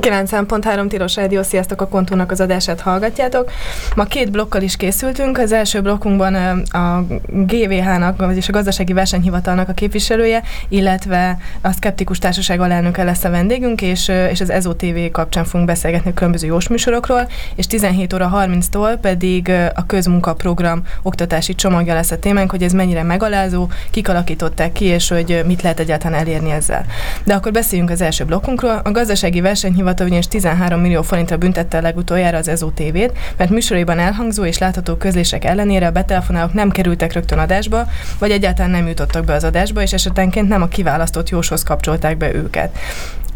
[0.00, 3.50] 90.3 Tilos Rádió, sziasztok a kontúnak az adását hallgatjátok.
[3.96, 5.38] Ma két blokkal is készültünk.
[5.38, 6.34] Az első blokkunkban
[6.70, 13.30] a GVH-nak, vagyis a Gazdasági Versenyhivatalnak a képviselője, illetve a Skeptikus Társaság alelnöke lesz a
[13.30, 18.12] vendégünk, és, és az EZO TV kapcsán fogunk beszélgetni a különböző jós műsorokról, és 17
[18.12, 24.08] óra 30-tól pedig a közmunkaprogram oktatási csomagja lesz a témánk, hogy ez mennyire megalázó, kik
[24.08, 26.84] alakították ki, és hogy mit lehet egyáltalán elérni ezzel.
[27.24, 28.80] De akkor beszéljünk az első blokkunkról.
[28.84, 33.98] A Gazdasági Versenyhivatal hivatal ugyanis 13 millió forintra büntette legutoljára az EZO TV-t, mert műsoraiban
[33.98, 37.86] elhangzó és látható közlések ellenére a betelefonálók nem kerültek rögtön adásba,
[38.18, 42.34] vagy egyáltalán nem jutottak be az adásba, és esetenként nem a kiválasztott jóshoz kapcsolták be
[42.34, 42.78] őket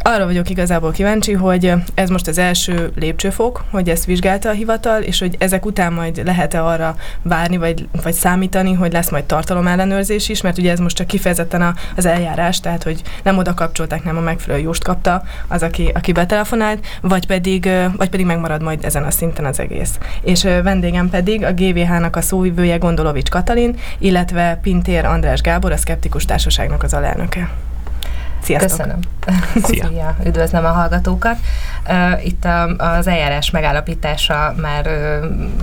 [0.02, 5.02] arra vagyok igazából kíváncsi, hogy ez most az első lépcsőfok, hogy ezt vizsgálta a hivatal,
[5.02, 10.28] és hogy ezek után majd lehet-e arra várni, vagy, vagy számítani, hogy lesz majd tartalomellenőrzés
[10.28, 14.16] is, mert ugye ez most csak kifejezetten az eljárás, tehát hogy nem oda kapcsolták, nem
[14.16, 19.04] a megfelelő jóst kapta az, aki, aki betelefonált, vagy pedig, vagy pedig megmarad majd ezen
[19.04, 19.98] a szinten az egész.
[20.22, 26.24] És vendégem pedig a GVH-nak a szóvivője Gondolovics Katalin, illetve Pintér András Gábor, a Szkeptikus
[26.24, 27.50] Társaságnak az alelnöke.
[28.48, 28.70] Sziasztok!
[28.70, 28.98] Köszönöm.
[29.62, 29.86] Szia.
[29.90, 30.16] Szia.
[30.24, 31.36] Üdvözlöm a hallgatókat.
[32.24, 32.44] Itt
[32.78, 34.90] az eljárás megállapítása már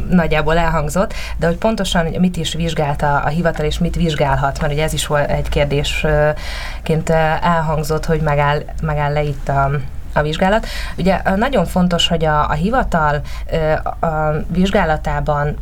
[0.10, 4.84] nagyjából elhangzott, de hogy pontosan mit is vizsgálta a hivatal, és mit vizsgálhat, mert ugye
[4.84, 7.10] ez is volt egy kérdésként
[7.42, 9.72] elhangzott, hogy megáll, megáll le itt a
[10.14, 10.68] a vizsgálat.
[10.98, 13.22] Ugye nagyon fontos, hogy a, a hivatal
[14.00, 15.58] a vizsgálatában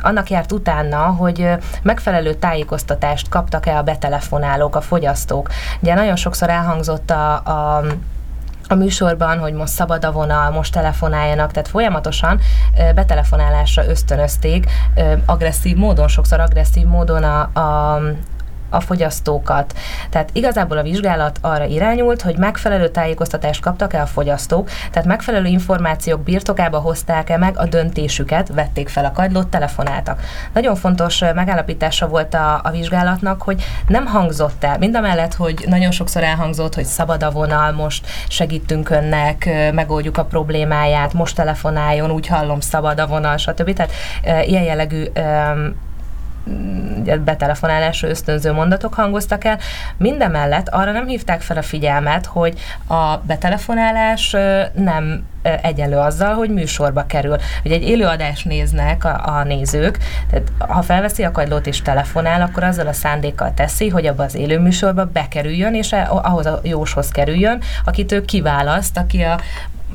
[0.00, 1.48] annak járt utána, hogy
[1.82, 5.48] megfelelő tájékoztatást kaptak-e a betelefonálók, a fogyasztók.
[5.80, 7.84] Ugye nagyon sokszor elhangzott a, a
[8.68, 12.40] a műsorban, hogy most szabad a vonal, most telefonáljanak, tehát folyamatosan
[12.94, 14.70] betelefonálásra ösztönözték
[15.26, 18.00] agresszív módon, sokszor agresszív módon a, a,
[18.74, 19.74] a fogyasztókat.
[20.10, 26.22] Tehát igazából a vizsgálat arra irányult, hogy megfelelő tájékoztatást kaptak-e a fogyasztók, tehát megfelelő információk
[26.22, 30.20] birtokába hozták-e meg a döntésüket, vették fel a kagylót, telefonáltak.
[30.52, 35.64] Nagyon fontos megállapítása volt a, a vizsgálatnak, hogy nem hangzott el, mind a mellett, hogy
[35.68, 42.10] nagyon sokszor elhangzott, hogy szabad a vonal, most segítünk önnek, megoldjuk a problémáját, most telefonáljon,
[42.10, 43.72] úgy hallom, szabad a vonal, stb.
[43.72, 43.92] Tehát
[44.46, 45.04] ilyen jellegű
[47.24, 49.58] betelefonálásra ösztönző mondatok hangoztak el.
[49.96, 54.36] Mindemellett arra nem hívták fel a figyelmet, hogy a betelefonálás
[54.74, 55.24] nem
[55.62, 57.36] egyenlő azzal, hogy műsorba kerül.
[57.64, 59.98] Ugye egy élőadást néznek a, a nézők,
[60.30, 64.34] tehát ha felveszi a kagylót és telefonál, akkor azzal a szándékkal teszi, hogy abba az
[64.34, 69.40] élő műsorba bekerüljön, és ahhoz a jóshoz kerüljön, akit ő kiválaszt, aki a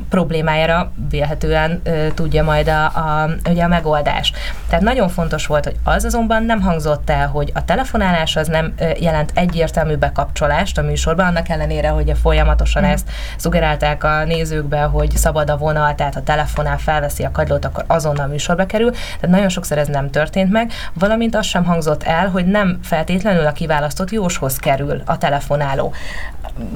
[0.10, 4.34] problémájára vélhetően ö, tudja majd a, a, ugye a megoldás.
[4.68, 8.74] Tehát nagyon fontos volt, hogy az azonban nem hangzott el, hogy a telefonálás az nem
[8.80, 12.86] ö, jelent egyértelmű bekapcsolást a műsorban, annak ellenére, hogy folyamatosan mm.
[12.86, 17.84] ezt szugerálták a nézőkbe, hogy szabad a vonal, tehát ha telefonál, felveszi a kagylót, akkor
[17.88, 18.92] azonnal műsorba kerül.
[18.92, 23.46] Tehát nagyon sokszor ez nem történt meg, valamint az sem hangzott el, hogy nem feltétlenül
[23.46, 25.94] a kiválasztott jóshoz kerül a telefonáló.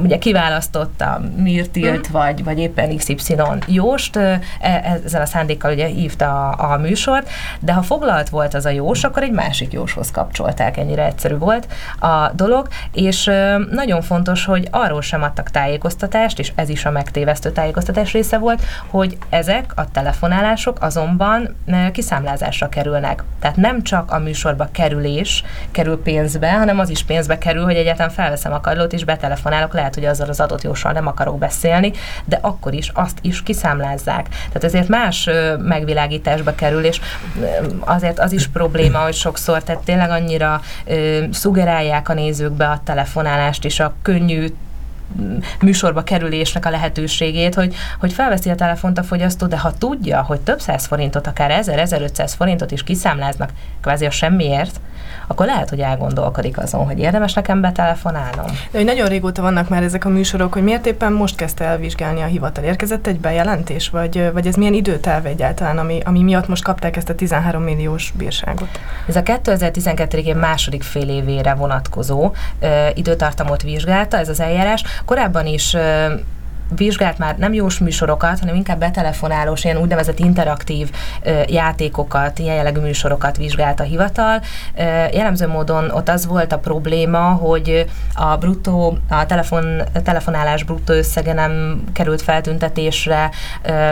[0.01, 2.12] Ugye kiválasztotta Mirtilt, mm.
[2.12, 3.12] vagy, vagy éppen XY
[3.68, 7.29] Jóst, e, ezzel a szándékkal ugye hívta a, a műsort,
[7.59, 11.68] de ha foglalt volt az a Jós, akkor egy másik Jóshoz kapcsolták, ennyire egyszerű volt
[12.00, 13.31] a dolog, és
[13.72, 18.62] nagyon fontos, hogy arról sem adtak tájékoztatást, és ez is a megtévesztő tájékoztatás része volt,
[18.88, 21.56] hogy ezek a telefonálások azonban
[21.91, 23.24] kiszámlázásra kerülnek.
[23.40, 28.12] Tehát nem csak a műsorba kerülés kerül pénzbe, hanem az is pénzbe kerül, hogy egyáltalán
[28.12, 31.91] felveszem a kagylót és betelefonálok, lehet, hogy azzal az adott jósal nem akarok beszélni,
[32.25, 34.29] de akkor is azt is kiszámlázzák.
[34.29, 36.99] Tehát ezért más megvilágításba kerül, és
[37.79, 40.61] azért az is probléma, hogy sokszor, tehát tényleg annyira
[41.31, 44.53] szugerálják a nézőkbe a telefonálást és a könnyű
[45.62, 50.40] műsorba kerülésnek a lehetőségét, hogy, hogy felveszi a telefont a fogyasztó, de ha tudja, hogy
[50.40, 53.50] több száz forintot, akár 1000-1500 forintot is kiszámláznak,
[53.81, 54.79] kvázi a semmiért,
[55.28, 58.46] akkor lehet, hogy elgondolkodik azon, hogy érdemes nekem betelefonálnom.
[58.46, 61.78] De hogy nagyon régóta vannak már ezek a műsorok, hogy miért éppen most kezdte el
[61.78, 62.63] vizsgálni a hivatal?
[62.63, 67.09] Érkezett egy bejelentés, vagy, vagy ez milyen időtáv egyáltalán, ami, ami miatt most kapták ezt
[67.09, 68.80] a 13 milliós bírságot?
[69.07, 74.83] Ez a 2012 én második fél évére vonatkozó ö, időtartamot vizsgálta ez az eljárás.
[75.05, 75.75] Korábban is
[76.75, 80.91] vizsgált már nem jós műsorokat, hanem inkább betelefonálós, ilyen úgynevezett interaktív
[81.47, 84.41] játékokat, ilyen jellegű műsorokat vizsgált a hivatal.
[85.11, 90.93] Jellemző módon ott az volt a probléma, hogy a bruttó, a telefon, a telefonálás bruttó
[90.93, 93.29] összege nem került feltüntetésre,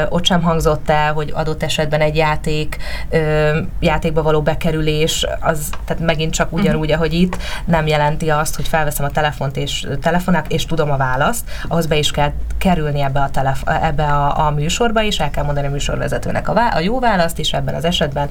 [0.10, 2.78] ott sem hangzott el, hogy adott esetben egy játék,
[3.80, 6.96] játékba való bekerülés, az tehát megint csak ugyanúgy, uh-huh.
[6.96, 11.50] ahogy itt, nem jelenti azt, hogy felveszem a telefont és telefonák, és tudom a választ,
[11.68, 15.30] ahhoz be is kell, kell kerülni ebbe a, telef- ebbe a, a műsorba, és el
[15.30, 18.30] kell mondani a műsorvezetőnek a, vá- a jó választ, és ebben az esetben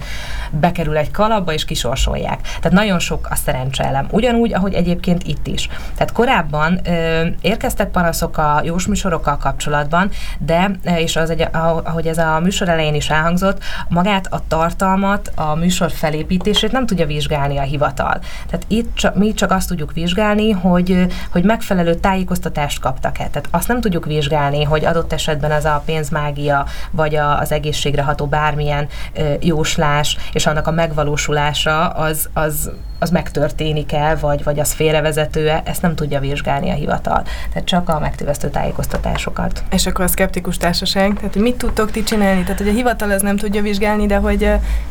[0.50, 2.40] bekerül egy kalapba, és kisorsolják.
[2.42, 4.06] Tehát nagyon sok a szerencseelem.
[4.10, 5.68] Ugyanúgy, ahogy egyébként itt is.
[5.94, 11.48] Tehát korábban ö, érkeztek panaszok a jós műsorokkal kapcsolatban, de, és az egy,
[11.84, 17.06] ahogy ez a műsor elején is elhangzott, magát a tartalmat, a műsor felépítését nem tudja
[17.06, 18.18] vizsgálni a hivatal.
[18.46, 23.28] Tehát itt csak, mi csak azt tudjuk vizsgálni, hogy, hogy megfelelő tájékoztatást kaptak-e.
[23.28, 24.28] Tehát azt nem tudjuk vizsgálni,
[24.64, 30.46] hogy adott esetben az a pénzmágia, vagy a, az egészségre ható bármilyen ö, jóslás, és
[30.46, 36.70] annak a megvalósulása az, az, az megtörténik-e, vagy, vagy az félrevezető-e, ezt nem tudja vizsgálni
[36.70, 37.22] a hivatal.
[37.52, 39.62] Tehát csak a megtévesztő tájékoztatásokat.
[39.70, 42.42] És akkor a szkeptikus társaság, tehát hogy mit tudtok ti csinálni?
[42.42, 44.44] Tehát, hogy a hivatal ez nem tudja vizsgálni, de hogy,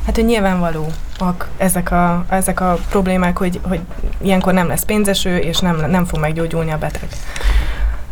[0.05, 3.79] hát, hogy nyilvánvalóak ezek a, ezek a problémák, hogy, hogy
[4.21, 7.09] ilyenkor nem lesz pénzeső, és nem, nem fog meggyógyulni a beteg.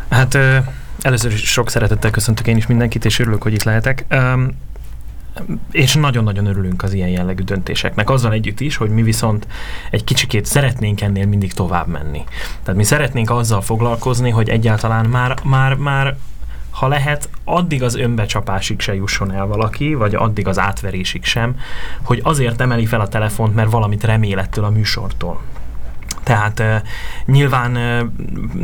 [0.09, 0.37] Hát
[1.01, 4.05] először is sok szeretettel köszöntök én is mindenkit, és örülök, hogy itt lehetek.
[5.71, 9.47] és nagyon-nagyon örülünk az ilyen jellegű döntéseknek, azzal együtt is, hogy mi viszont
[9.91, 12.23] egy kicsikét szeretnénk ennél mindig tovább menni.
[12.63, 16.17] Tehát mi szeretnénk azzal foglalkozni, hogy egyáltalán már, már, már
[16.77, 21.55] ha lehet, addig az önbecsapásig se jusson el valaki, vagy addig az átverésig sem,
[22.01, 25.41] hogy azért emeli fel a telefont, mert valamit remélettől a műsortól.
[26.23, 26.75] Tehát uh,
[27.25, 28.09] nyilván uh,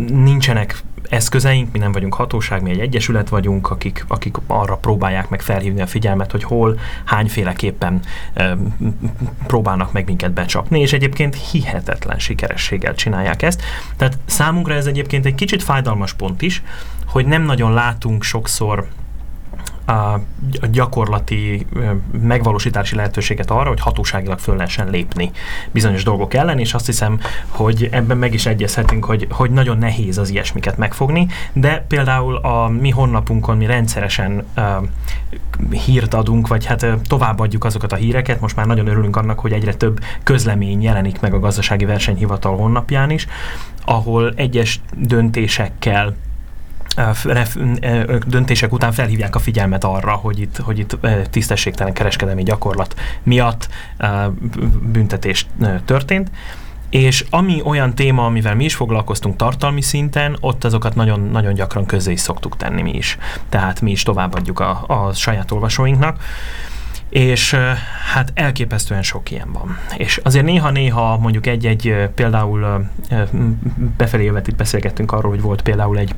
[0.08, 5.42] nincsenek eszközeink, mi nem vagyunk hatóság, mi egy egyesület vagyunk, akik, akik arra próbálják meg
[5.42, 8.00] felhívni a figyelmet, hogy hol, hányféleképpen
[8.34, 8.58] e,
[9.48, 13.62] próbálnak meg minket becsapni, és egyébként hihetetlen sikerességgel csinálják ezt.
[13.98, 16.64] Tehát számunkra ez egyébként egy kicsit fájdalmas pont is,
[17.06, 18.88] hogy nem nagyon látunk sokszor
[19.86, 21.66] a gyakorlati
[22.22, 25.32] megvalósítási lehetőséget arra, hogy hatóságilag föl lehessen lépni
[25.72, 30.18] bizonyos dolgok ellen, és azt hiszem, hogy ebben meg is egyezhetünk, hogy, hogy nagyon nehéz
[30.18, 34.64] az ilyesmiket megfogni, de például a mi honlapunkon mi rendszeresen uh,
[35.86, 39.52] hírt adunk, vagy hát uh, továbbadjuk azokat a híreket, most már nagyon örülünk annak, hogy
[39.52, 43.28] egyre több közlemény jelenik meg a gazdasági versenyhivatal honlapján is,
[43.86, 46.16] ahol egyes döntésekkel
[48.28, 50.98] döntések után felhívják a figyelmet arra, hogy itt, hogy itt
[51.30, 53.70] tisztességtelen kereskedelmi gyakorlat miatt
[54.82, 55.48] büntetés
[55.86, 56.32] történt.
[56.90, 61.86] És ami olyan téma, amivel mi is foglalkoztunk tartalmi szinten, ott azokat nagyon, nagyon gyakran
[61.86, 63.18] közé is szoktuk tenni mi is.
[63.50, 66.24] Tehát mi is továbbadjuk a, a saját olvasóinknak
[67.14, 67.56] és
[68.14, 69.78] hát elképesztően sok ilyen van.
[69.98, 72.90] És azért néha-néha mondjuk egy-egy, például
[73.98, 76.16] befelé jövet itt beszélgettünk arról, hogy volt például egy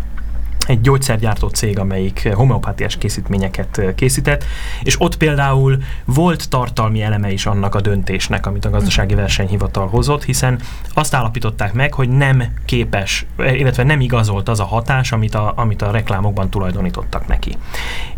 [0.67, 4.43] egy gyógyszergyártó cég, amelyik homeopátiás készítményeket készített,
[4.83, 10.23] és ott például volt tartalmi eleme is annak a döntésnek, amit a gazdasági versenyhivatal hozott,
[10.23, 10.59] hiszen
[10.93, 15.81] azt állapították meg, hogy nem képes, illetve nem igazolt az a hatás, amit a, amit
[15.81, 17.57] a reklámokban tulajdonítottak neki.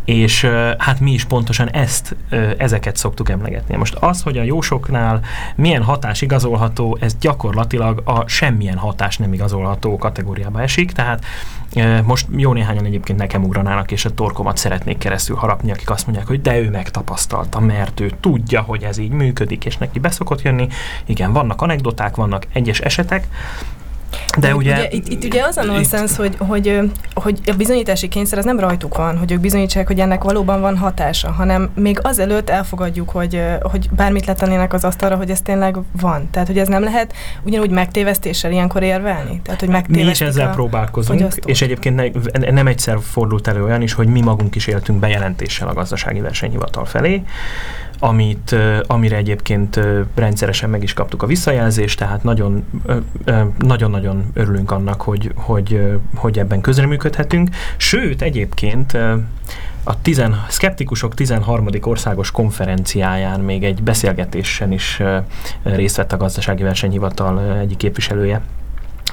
[0.06, 0.44] És
[0.78, 2.16] hát mi is pontosan ezt,
[2.58, 3.76] ezeket szoktuk emlegetni.
[3.76, 5.20] Most az, hogy a jósoknál
[5.56, 11.26] milyen hatás igazolható, ez gyakorlatilag a semmilyen hatás nem igazolható kategóriába esik, tehát
[12.04, 16.28] most jó néhányan egyébként nekem ugranának, és a torkomat szeretnék keresztül harapni, akik azt mondják,
[16.28, 20.68] hogy de ő megtapasztalta, mert ő tudja, hogy ez így működik, és neki beszokott jönni.
[21.06, 23.28] Igen, vannak anekdoták, vannak egyes esetek,
[24.40, 26.80] de ugye, ugye itt, itt ugye az a nonsens, hogy, hogy,
[27.14, 30.78] hogy a bizonyítási kényszer az nem rajtuk van, hogy ők bizonyítsák, hogy ennek valóban van
[30.78, 36.30] hatása, hanem még azelőtt elfogadjuk, hogy, hogy bármit letennének az asztalra, hogy ez tényleg van.
[36.32, 39.42] Tehát, hogy ez nem lehet ugyanúgy megtévesztéssel ilyenkor érvelni.
[39.44, 41.50] Tehát, hogy mi is ezzel próbálkozunk, fogyasztót.
[41.50, 45.68] és egyébként ne, nem egyszer fordult elő olyan is, hogy mi magunk is éltünk bejelentéssel
[45.68, 47.24] a gazdasági versenyhivatal felé,
[48.00, 48.56] amit,
[48.88, 49.80] amire egyébként
[50.16, 52.64] rendszeresen meg is kaptuk a visszajelzést, tehát nagyon,
[53.58, 57.50] nagyon-nagyon örülünk annak, hogy, hogy, hogy ebben közreműködhetünk.
[57.78, 58.98] Sőt, egyébként
[59.84, 61.68] a tizen, szkeptikusok 13.
[61.82, 65.02] országos konferenciáján még egy beszélgetésen is
[65.64, 68.42] részt vett a gazdasági versenyhivatal egyik képviselője,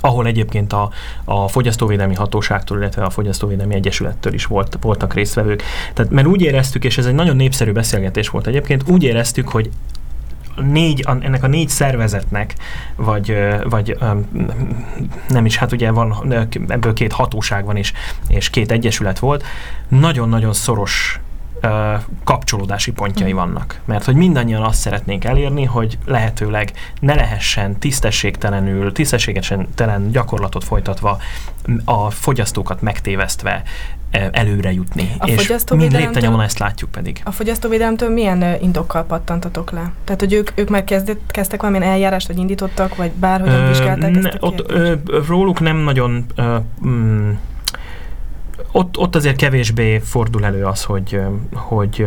[0.05, 0.91] ahol egyébként a,
[1.25, 5.63] a fogyasztóvédelmi hatóságtól, illetve a fogyasztóvédelmi egyesülettől is volt, voltak résztvevők.
[5.93, 9.71] Tehát, mert úgy éreztük, és ez egy nagyon népszerű beszélgetés volt egyébként, úgy éreztük, hogy
[10.57, 12.55] négy, ennek a négy szervezetnek,
[12.97, 13.37] vagy,
[13.69, 13.97] vagy
[15.29, 16.33] nem is, hát ugye van,
[16.69, 17.93] ebből két hatóság van is,
[18.29, 19.45] és két egyesület volt,
[19.89, 21.21] nagyon-nagyon szoros
[22.25, 23.37] kapcsolódási pontjai mm.
[23.37, 23.81] vannak.
[23.85, 31.19] Mert hogy mindannyian azt szeretnénk elérni, hogy lehetőleg ne lehessen tisztességtelenül, tisztességesen telen gyakorlatot folytatva
[31.85, 33.63] a fogyasztókat megtévesztve
[34.33, 35.11] előre jutni.
[35.19, 37.21] A és mind léptenyomon ezt látjuk pedig.
[37.25, 39.93] A fogyasztóvédelemtől milyen indokkal pattantatok le?
[40.05, 44.27] Tehát, hogy ők, ők már kezdett, kezdtek valamilyen eljárást, vagy indítottak, vagy bárhogyan vizsgálták ezt
[44.27, 44.95] a ott, ö,
[45.27, 46.57] Róluk nem nagyon ö,
[46.87, 47.31] mm,
[48.77, 51.21] ott, ott azért kevésbé fordul elő az, hogy,
[51.53, 52.07] hogy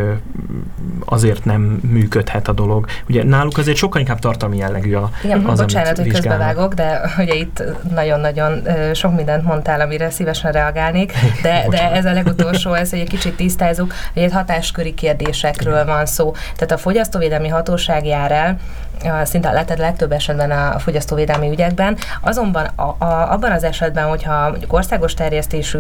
[1.05, 2.86] azért nem működhet a dolog.
[3.09, 7.33] Ugye náluk azért sokkal inkább tartalmi jellegű a Igen, az, bocsánat, hogy közbevágok, de ugye
[7.33, 8.62] itt nagyon-nagyon
[8.93, 13.36] sok mindent mondtál, amire szívesen reagálnék, de, de ez a legutolsó, ez, hogy egy kicsit
[13.36, 16.33] tisztázunk, hogy egy hatásköri kérdésekről van szó.
[16.55, 18.57] Tehát a fogyasztóvédelmi hatóság jár el,
[19.24, 21.97] szinte a legtöbb esetben a fogyasztóvédelmi ügyekben.
[22.21, 25.79] Azonban a, a, abban az esetben, hogyha mondjuk országos terjesztésű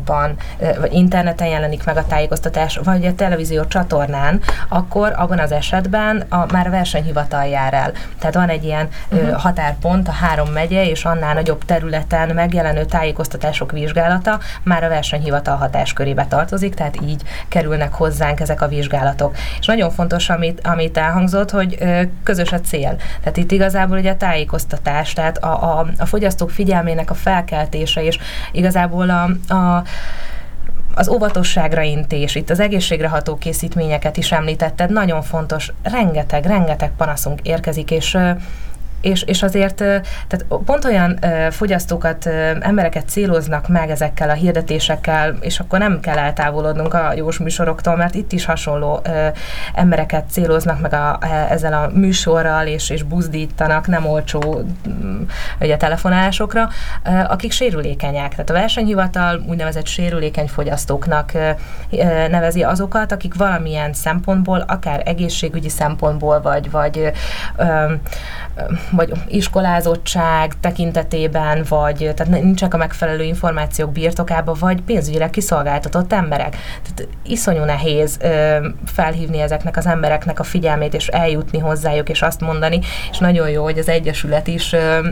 [0.00, 0.36] napilapban
[0.80, 6.52] vagy interneten jelenik meg a tájékoztatás, vagy a televízió csatornán, akkor abban az esetben a,
[6.52, 7.92] már a versenyhivatal jár el.
[8.18, 9.32] Tehát van egy ilyen uh-huh.
[9.32, 16.26] határpont, a három megye és annál nagyobb területen megjelenő tájékoztatások vizsgálata már a versenyhivatal hatáskörébe
[16.26, 19.36] tartozik, tehát így kerülnek hozzánk ezek a vizsgálatok.
[19.60, 21.78] És nagyon fontos, amit, amit elhangzott, hogy
[22.22, 22.96] közös a cél.
[23.20, 28.18] Tehát itt igazából ugye a tájékoztatás, tehát a, a, a fogyasztók figyelmének a felkeltése, és
[28.52, 29.84] igazából a, a
[30.94, 37.40] az óvatosságra intés, itt az egészségre ható készítményeket is említetted, nagyon fontos, rengeteg, rengeteg panaszunk
[37.42, 38.18] érkezik, és
[39.00, 41.18] és, és azért tehát pont olyan
[41.50, 42.26] fogyasztókat,
[42.60, 48.14] embereket céloznak meg ezekkel a hirdetésekkel, és akkor nem kell eltávolodnunk a jós műsoroktól, mert
[48.14, 49.02] itt is hasonló
[49.74, 55.22] embereket céloznak meg a, e, ezzel a műsorral, és, és buzdítanak nem olcsó mm,
[55.60, 56.68] ugye, telefonálásokra,
[57.28, 58.30] akik sérülékenyek.
[58.30, 61.32] Tehát a versenyhivatal úgynevezett sérülékeny fogyasztóknak
[62.28, 67.12] nevezi azokat, akik valamilyen szempontból, akár egészségügyi szempontból, vagy, vagy
[68.90, 76.56] vagy iskolázottság tekintetében, vagy tehát nincsenek a megfelelő információk birtokában, vagy pénzügyileg kiszolgáltatott emberek.
[76.82, 78.56] Tehát iszonyú nehéz ö,
[78.86, 82.80] felhívni ezeknek az embereknek a figyelmét, és eljutni hozzájuk, és azt mondani,
[83.10, 85.08] és nagyon jó, hogy az Egyesület is ö,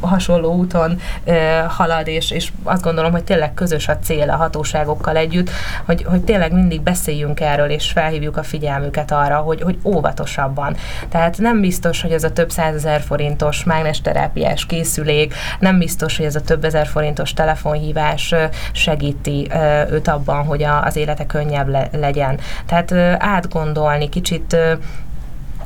[0.00, 1.32] hasonló úton ö,
[1.68, 5.50] halad, és, és azt gondolom, hogy tényleg közös a cél a hatóságokkal együtt,
[5.84, 10.76] hogy, hogy tényleg mindig beszéljünk erről, és felhívjuk a figyelmüket arra, hogy, hogy óvatosabban.
[11.08, 16.36] Tehát nem biztos, hogy ez a több százezer forintos mágnesterápiás készülék, nem biztos, hogy ez
[16.36, 18.34] a több ezer forintos telefonhívás
[18.72, 19.50] segíti
[19.90, 22.38] őt abban, hogy az élete könnyebb le- legyen.
[22.66, 22.92] Tehát
[23.22, 24.56] átgondolni, kicsit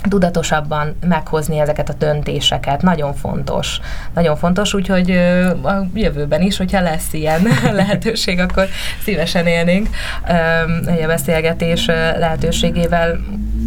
[0.08, 2.82] tudatosabban meghozni ezeket a döntéseket.
[2.82, 3.80] Nagyon fontos.
[4.14, 5.10] Nagyon fontos, úgyhogy
[5.62, 8.68] a jövőben is, hogyha lesz ilyen lehetőség, akkor
[9.02, 9.88] szívesen élnénk
[11.02, 13.18] a beszélgetés lehetőségével.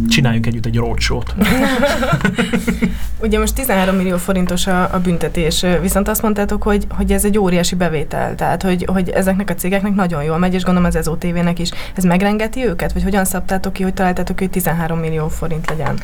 [0.08, 1.34] Csináljunk együtt egy roadshow-t.
[3.22, 7.38] Ugye most 13 millió forintos a, a büntetés, viszont azt mondtátok, hogy, hogy ez egy
[7.38, 11.58] óriási bevétel, tehát hogy, hogy ezeknek a cégeknek nagyon jól megy, és gondolom az OTV-nek
[11.58, 11.70] is.
[11.94, 15.98] Ez megrengeti őket, vagy hogyan szabtátok ki, hogy találtátok, hogy 13 millió forint legyen?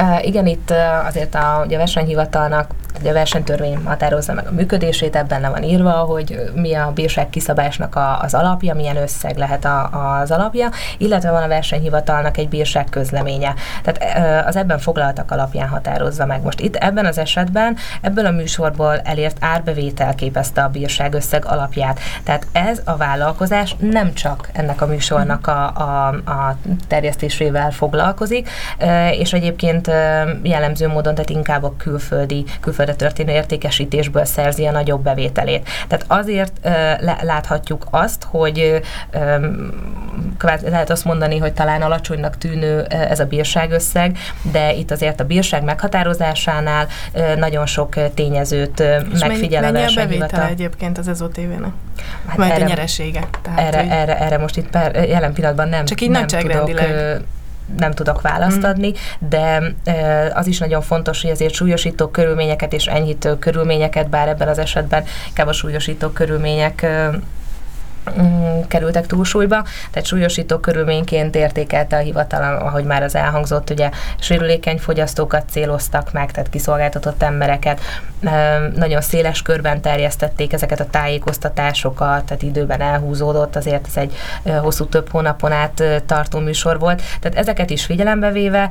[0.00, 0.72] Uh, igen, itt
[1.06, 5.62] azért a, ugye a versenyhivatalnak ugye a versenytörvény határozza meg a működését, ebben le van
[5.62, 9.88] írva, hogy mi a bírság kiszabásnak a, az alapja, milyen összeg lehet a,
[10.20, 12.88] az alapja, illetve van a versenyhivatalnak egy bírság
[13.36, 13.54] közleménye.
[13.82, 16.42] Tehát az ebben foglaltak alapján határozza meg.
[16.42, 22.00] Most itt ebben az esetben ebből a műsorból elért árbevétel képezte a bírság összeg alapját.
[22.24, 26.56] Tehát ez a vállalkozás nem csak ennek a műsornak a, a, a
[26.88, 28.48] terjesztésével foglalkozik,
[29.10, 29.86] és egyébként
[30.42, 35.68] jellemző módon, tehát inkább a külföldi, külföldre történő értékesítésből szerzi a nagyobb bevételét.
[35.88, 36.52] Tehát azért
[37.22, 38.82] láthatjuk azt, hogy
[40.62, 45.62] lehet azt mondani, hogy talán alacsonynak tűnő ez a bírságösszeg, de itt azért a bírság
[45.62, 46.86] meghatározásánál
[47.36, 48.80] nagyon sok tényezőt
[49.12, 51.72] És megfigyel mennyi, a bevétel egyébként az EZOTV-nek?
[52.26, 53.28] Hát erre, a nyeresége.
[53.42, 53.90] Tehát, erre, hogy...
[53.90, 56.80] erre, erre most itt per, jelen pillanatban nem, Csak így nem tudok
[57.78, 58.64] nem tudok választ mm.
[58.64, 59.62] adni, de
[60.34, 65.04] az is nagyon fontos, hogy azért súlyosító körülményeket és enyhítő körülményeket, bár ebben az esetben
[65.28, 66.86] inkább a súlyosító körülmények
[68.68, 75.44] kerültek túlsúlyba, tehát súlyosító körülményként értékelte a hivatal, ahogy már az elhangzott, ugye sérülékeny fogyasztókat
[75.50, 77.80] céloztak meg, tehát kiszolgáltatott embereket,
[78.74, 84.16] nagyon széles körben terjesztették ezeket a tájékoztatásokat, tehát időben elhúzódott, azért ez egy
[84.60, 88.70] hosszú több hónapon át tartó műsor volt, tehát ezeket is figyelembe véve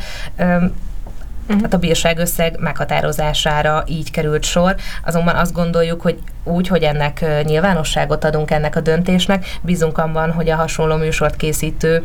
[1.45, 1.57] Uh-huh.
[1.57, 4.75] Tehát a bírságösszeg meghatározására így került sor.
[5.03, 10.49] Azonban azt gondoljuk, hogy úgy, hogy ennek nyilvánosságot adunk ennek a döntésnek, bízunk abban, hogy
[10.49, 12.03] a hasonló műsort készítő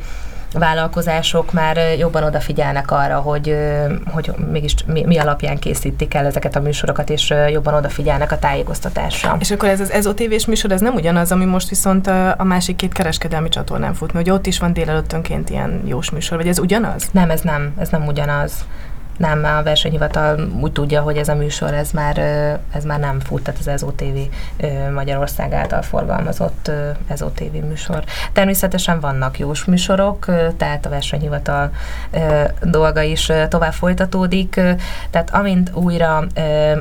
[0.52, 3.56] vállalkozások már jobban odafigyelnek arra, hogy,
[4.06, 9.36] hogy mégis mi, mi alapján készítik el ezeket a műsorokat, és jobban odafigyelnek a tájékoztatásra.
[9.40, 10.12] És akkor ez az EZO
[10.46, 12.06] műsor, ez nem ugyanaz, ami most viszont
[12.36, 16.48] a másik két kereskedelmi csatornán fut, hogy ott is van délelőttönként ilyen jós műsor, vagy
[16.48, 17.08] ez ugyanaz?
[17.12, 18.52] Nem, ez nem, ez nem ugyanaz.
[19.20, 22.18] Nem, a versenyhivatal úgy tudja, hogy ez a műsor, ez már,
[22.72, 24.18] ez már nem fut, tehát az EZO-TV
[24.94, 26.70] Magyarország által forgalmazott
[27.08, 28.04] EZO-TV műsor.
[28.32, 31.70] Természetesen vannak jós műsorok, tehát a versenyhivatal
[32.62, 34.60] dolga is tovább folytatódik,
[35.10, 36.26] tehát amint újra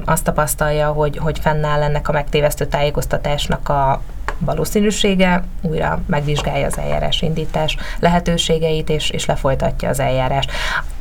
[0.05, 4.01] azt tapasztalja, hogy, hogy fennáll ennek a megtévesztő tájékoztatásnak a
[4.39, 10.51] valószínűsége, újra megvizsgálja az eljárás indítás lehetőségeit, és, és lefolytatja az eljárást.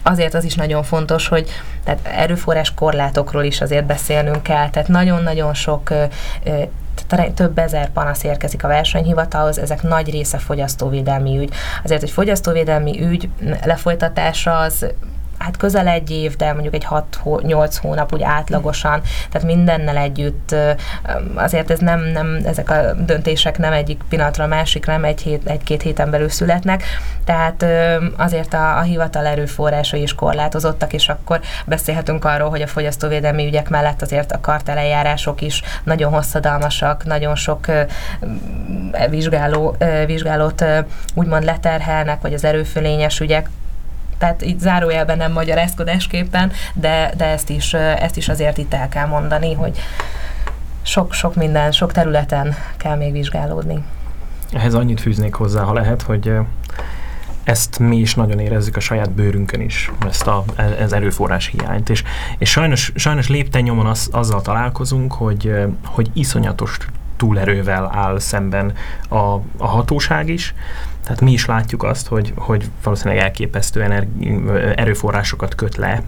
[0.02, 1.48] Azért az is nagyon fontos, hogy
[1.84, 5.92] tehát erőforrás korlátokról is azért beszélnünk kell, tehát nagyon-nagyon sok
[7.34, 11.50] több ezer panasz érkezik a versenyhivatalhoz, ezek nagy része fogyasztóvédelmi ügy.
[11.84, 13.28] Azért, hogy fogyasztóvédelmi ügy
[13.64, 14.86] lefolytatása az
[15.38, 16.86] hát közel egy év, de mondjuk egy
[17.24, 20.54] 6-8 hónap úgy átlagosan, tehát mindennel együtt
[21.34, 25.46] azért ez nem, nem, ezek a döntések nem egyik pillanatra a másikra, nem egy hét,
[25.46, 26.82] egy-két héten belül születnek,
[27.24, 27.66] tehát
[28.16, 33.68] azért a, a hivatal erőforrásai is korlátozottak, és akkor beszélhetünk arról, hogy a fogyasztóvédelmi ügyek
[33.68, 37.66] mellett azért a kartelejárások is nagyon hosszadalmasak, nagyon sok
[39.10, 39.76] vizsgáló,
[40.06, 40.64] vizsgálót
[41.14, 43.48] úgymond leterhelnek, vagy az erőfölényes ügyek
[44.18, 49.06] tehát itt zárójelben nem magyarázkodásképpen, de, de ezt, is, ezt is azért itt el kell
[49.06, 49.78] mondani, hogy
[50.82, 53.84] sok-sok minden, sok területen kell még vizsgálódni.
[54.52, 56.32] Ehhez annyit fűznék hozzá, ha lehet, hogy
[57.44, 60.44] ezt mi is nagyon érezzük a saját bőrünkön is, ezt a,
[60.78, 61.90] ez erőforrás hiányt.
[61.90, 62.02] És,
[62.38, 65.52] és sajnos, sajnos lépten nyomon az, azzal találkozunk, hogy,
[65.84, 66.78] hogy iszonyatos
[67.18, 68.72] túlerővel áll szemben
[69.08, 69.16] a,
[69.56, 70.54] a hatóság is,
[71.02, 74.40] tehát mi is látjuk azt, hogy, hogy valószínűleg elképesztő energi-
[74.76, 76.02] erőforrásokat köt le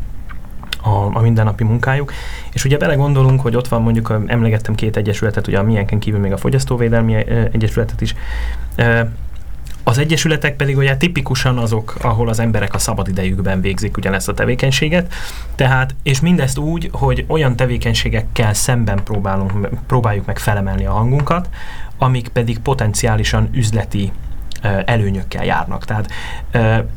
[0.82, 2.12] a, a mindennapi munkájuk.
[2.52, 6.32] És ugye belegondolunk, hogy ott van mondjuk, emlegettem két egyesületet, ugye a milyenken kívül még
[6.32, 7.14] a fogyasztóvédelmi
[7.52, 8.14] egyesületet is,
[9.84, 15.12] az egyesületek pedig ugye tipikusan azok, ahol az emberek a szabadidejükben végzik ugyanezt a tevékenységet,
[15.54, 21.48] tehát, és mindezt úgy, hogy olyan tevékenységekkel szemben próbálunk, próbáljuk meg felemelni a hangunkat,
[21.98, 24.12] amik pedig potenciálisan üzleti
[24.84, 25.84] előnyökkel járnak.
[25.84, 26.10] Tehát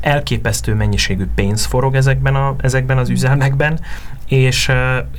[0.01, 3.79] elképesztő mennyiségű pénz forog ezekben, a, ezekben az üzelmekben,
[4.27, 4.71] és,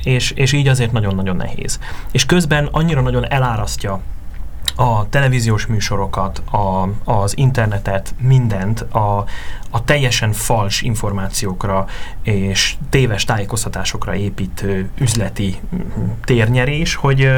[0.03, 1.79] és, és így azért nagyon-nagyon nehéz.
[2.11, 4.01] És közben annyira nagyon elárasztja
[4.75, 9.25] a televíziós műsorokat, a, az internetet, mindent a,
[9.69, 11.85] a teljesen fals információkra
[12.23, 15.59] és téves tájékoztatásokra építő üzleti
[16.23, 17.29] térnyerés, hogy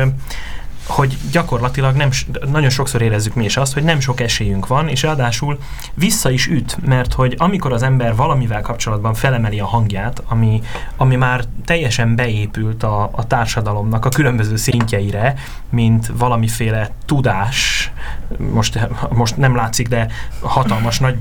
[0.87, 2.09] hogy gyakorlatilag nem,
[2.49, 5.59] nagyon sokszor érezzük mi is azt, hogy nem sok esélyünk van, és ráadásul
[5.93, 10.61] vissza is üt, mert hogy amikor az ember valamivel kapcsolatban felemeli a hangját, ami,
[10.97, 15.33] ami már teljesen beépült a, a társadalomnak a különböző szintjeire,
[15.69, 17.91] mint valamiféle tudás,
[18.37, 20.07] most, most nem látszik, de
[20.41, 21.17] hatalmas nagy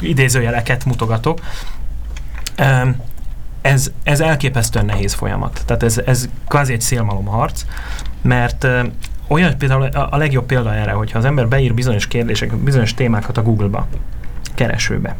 [0.00, 1.40] idézőjeleket mutogatok,
[3.60, 5.62] ez, ez elképesztően nehéz folyamat.
[5.66, 7.64] Tehát ez, ez kvázi egy szélmalomharc,
[8.24, 8.66] mert
[9.28, 13.42] olyan például a legjobb példa erre, hogyha az ember beír bizonyos kérdések, bizonyos témákat a
[13.42, 13.86] Google-ba,
[14.54, 15.16] keresőbe.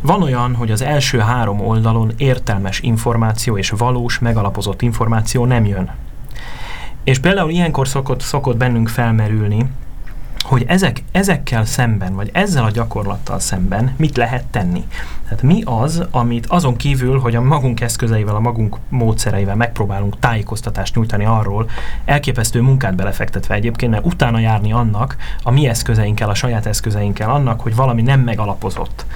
[0.00, 5.90] Van olyan, hogy az első három oldalon értelmes információ és valós, megalapozott információ nem jön.
[7.04, 9.70] És például ilyenkor szokott, szokott bennünk felmerülni,
[10.46, 14.86] hogy ezek, ezekkel szemben, vagy ezzel a gyakorlattal szemben mit lehet tenni.
[15.24, 20.94] Tehát mi az, amit azon kívül, hogy a magunk eszközeivel, a magunk módszereivel megpróbálunk tájékoztatást
[20.94, 21.70] nyújtani arról,
[22.04, 27.60] elképesztő munkát belefektetve egyébként, mert utána járni annak, a mi eszközeinkkel, a saját eszközeinkkel annak,
[27.60, 29.06] hogy valami nem megalapozott.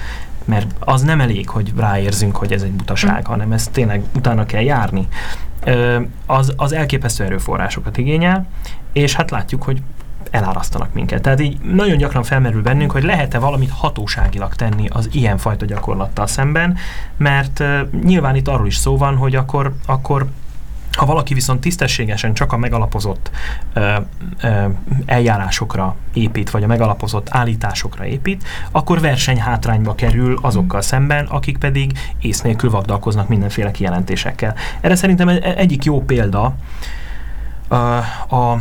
[0.45, 4.63] Mert az nem elég, hogy ráérzünk, hogy ez egy butaság, hanem ezt tényleg utána kell
[4.63, 5.09] járni.
[6.27, 8.47] Az, az elképesztő erőforrásokat igényel,
[8.93, 9.83] és hát látjuk, hogy
[10.31, 11.23] elárasztanak minket.
[11.23, 16.77] Tehát így nagyon gyakran felmerül bennünk, hogy lehet-e valamit hatóságilag tenni az ilyenfajta gyakorlattal szemben,
[17.17, 17.65] mert
[18.03, 20.27] nyilván itt arról is szó van, hogy akkor, akkor
[20.97, 23.31] ha valaki viszont tisztességesen csak a megalapozott
[23.73, 23.97] ö,
[24.43, 24.65] ö,
[25.07, 32.41] eljárásokra épít, vagy a megalapozott állításokra épít, akkor versenyhátrányba kerül azokkal szemben, akik pedig ész
[32.41, 34.55] nélkül vagdalkoznak mindenféle kijelentésekkel.
[34.81, 36.55] Erre szerintem egyik jó példa
[37.69, 37.75] a,
[38.37, 38.61] a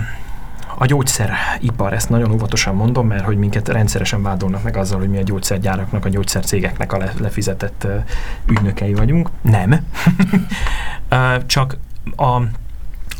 [0.81, 5.17] a gyógyszeripar, ezt nagyon óvatosan mondom, mert hogy minket rendszeresen vádolnak meg azzal, hogy mi
[5.17, 7.87] a gyógyszergyáraknak, a gyógyszercégeknek a le, lefizetett
[8.45, 9.29] ügynökei vagyunk.
[9.41, 9.87] Nem.
[11.45, 11.77] csak
[12.15, 12.41] a,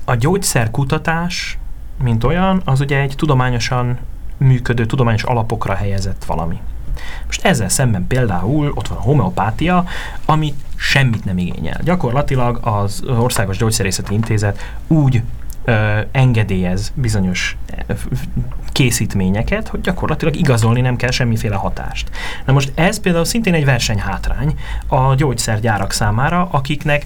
[0.06, 1.58] a gyógyszerkutatás,
[2.04, 3.98] mint olyan, az ugye egy tudományosan
[4.38, 6.60] működő, tudományos alapokra helyezett valami.
[7.26, 9.86] Most ezzel szemben például ott van a homeopátia,
[10.26, 11.80] ami semmit nem igényel.
[11.84, 15.22] Gyakorlatilag az Országos Gyógyszerészeti Intézet úgy
[15.63, 17.58] ö, engedélyez bizonyos
[18.72, 22.10] készítményeket, hogy gyakorlatilag igazolni nem kell semmiféle hatást.
[22.45, 27.06] Na most ez például szintén egy versenyhátrány a gyógyszergyárak számára, akiknek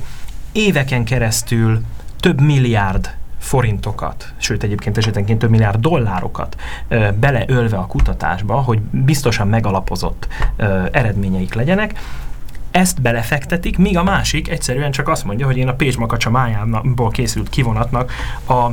[0.51, 1.81] éveken keresztül
[2.19, 6.55] több milliárd forintokat, sőt egyébként esetenként több milliárd dollárokat
[6.87, 11.99] ö, beleölve a kutatásba, hogy biztosan megalapozott ö, eredményeik legyenek,
[12.73, 17.09] ezt belefektetik, míg a másik egyszerűen csak azt mondja, hogy én a Pécs Makacsa májából
[17.09, 18.12] készült kivonatnak
[18.47, 18.69] a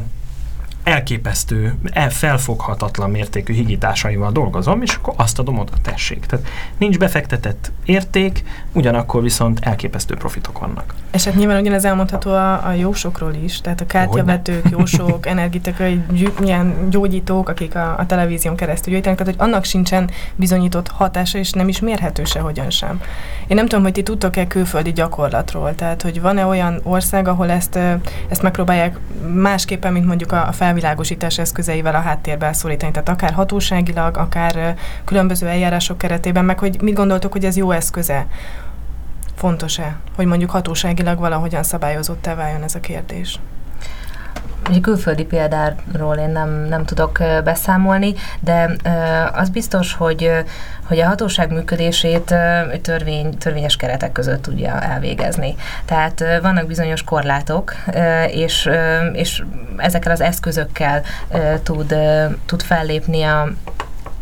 [0.82, 1.74] elképesztő,
[2.08, 6.26] felfoghatatlan mértékű higításaival dolgozom, és akkor azt adom oda, tessék.
[6.26, 6.46] Tehát
[6.78, 10.94] nincs befektetett érték, ugyanakkor viszont elképesztő profitok vannak.
[11.12, 16.02] És hát nyilván ugyanez elmondható a, a jósokról is, tehát a kártyavetők, jósok, energetikai
[16.40, 21.50] milyen gyógyítók, akik a, a televízión keresztül gyűjtenek, tehát hogy annak sincsen bizonyított hatása, és
[21.50, 23.00] nem is mérhető se hogyan sem.
[23.46, 27.78] Én nem tudom, hogy ti tudtok-e külföldi gyakorlatról, tehát hogy van-e olyan ország, ahol ezt,
[28.28, 28.98] ezt megpróbálják
[29.34, 35.46] másképpen, mint mondjuk a, a felvilágosítás eszközeivel a háttérbe szorítani, tehát akár hatóságilag, akár különböző
[35.46, 38.26] eljárások keretében, meg hogy mit gondoltok, hogy ez jó eszköze
[39.34, 43.40] fontos-e, hogy mondjuk hatóságilag valahogyan szabályozott-e váljon ez a kérdés?
[44.70, 48.70] Egy külföldi példáról én nem, nem tudok beszámolni, de
[49.32, 50.32] az biztos, hogy,
[50.84, 52.34] hogy a hatóság működését
[52.82, 55.54] törvény, törvényes keretek között tudja elvégezni.
[55.84, 57.74] Tehát vannak bizonyos korlátok,
[58.30, 58.70] és,
[59.12, 59.42] és
[59.76, 61.02] ezekkel az eszközökkel
[61.62, 61.94] tud,
[62.46, 63.48] tud fellépni a,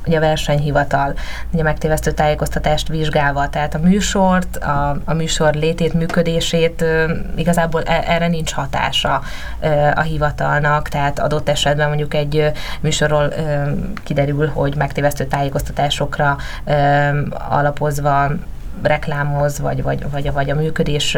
[0.04, 1.14] hogy a versenyhivatal
[1.50, 6.84] ugye megtévesztő tájékoztatást vizsgálva, tehát a műsort, a, a műsor létét, működését
[7.36, 9.22] igazából e, erre nincs hatása
[9.94, 13.32] a hivatalnak, tehát adott esetben mondjuk egy műsorról
[14.04, 16.36] kiderül, hogy megtévesztő tájékoztatásokra
[17.48, 18.30] alapozva
[18.82, 21.16] reklámoz, vagy, vagy, vagy, vagy a működés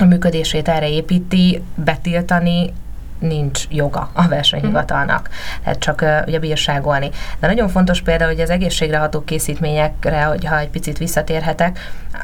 [0.00, 2.72] a működését erre építi, betiltani
[3.18, 5.28] nincs joga a versenyhivatalnak,
[5.64, 7.10] tehát csak uh, ugye bírságolni.
[7.40, 11.78] De nagyon fontos például, hogy az egészségre ható készítményekre, hogyha egy picit visszatérhetek,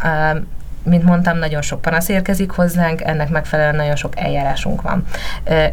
[0.05, 0.39] uh,
[0.85, 5.05] mint mondtam, nagyon sok panasz érkezik hozzánk, ennek megfelelően nagyon sok eljárásunk van.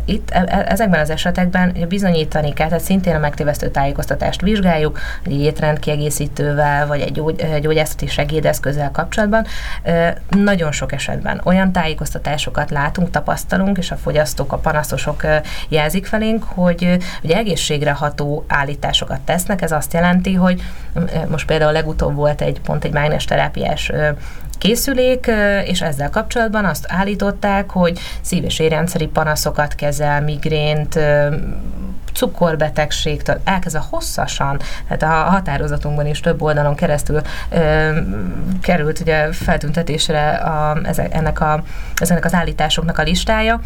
[0.05, 5.41] Itt e, e, ezekben az esetekben bizonyítani kell, tehát szintén a megtévesztő tájékoztatást vizsgáljuk, egy
[5.41, 9.45] étrendkiegészítővel, vagy egy gyógy, gyógyászati segédeszközzel kapcsolatban.
[10.29, 15.25] Nagyon sok esetben olyan tájékoztatásokat látunk, tapasztalunk, és a fogyasztók, a panaszosok
[15.69, 19.61] jelzik felénk, hogy ugye egészségre ható állításokat tesznek.
[19.61, 20.61] Ez azt jelenti, hogy
[21.27, 23.25] most például legutóbb volt egy pont egy mágnes
[24.61, 25.31] készülék,
[25.65, 30.99] és ezzel kapcsolatban azt állították, hogy szív- és érrendszeri panaszokat kezel, migrént,
[32.13, 37.97] cukorbetegségtől elkezdve hosszasan, tehát a határozatunkban is több oldalon keresztül ö,
[38.61, 41.63] került ugye feltüntetésre a, ezek, ennek, a,
[41.95, 43.59] ennek az állításoknak a listája,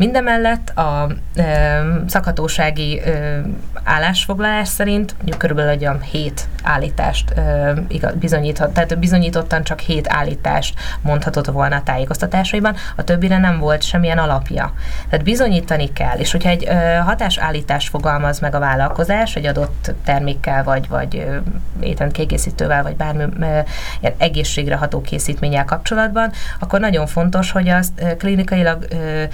[0.00, 3.42] Mindemellett a e, szakhatósági e,
[3.84, 7.74] állásfoglalás szerint mondjuk körülbelül egy olyan hét állítást e,
[8.14, 14.18] bizonyíthat, tehát bizonyítottan csak hét állítást mondhatott volna a tájékoztatásaiban, a többire nem volt semmilyen
[14.18, 14.72] alapja.
[15.08, 20.64] Tehát bizonyítani kell, és hogyha egy e, hatásállítást fogalmaz meg a vállalkozás egy adott termékkel,
[20.64, 21.42] vagy, vagy e,
[21.80, 23.64] étrendkiegészítővel, vagy bármi e,
[24.00, 29.28] ilyen egészségre ható készítménnyel kapcsolatban, akkor nagyon fontos, hogy az e, klinikailag e,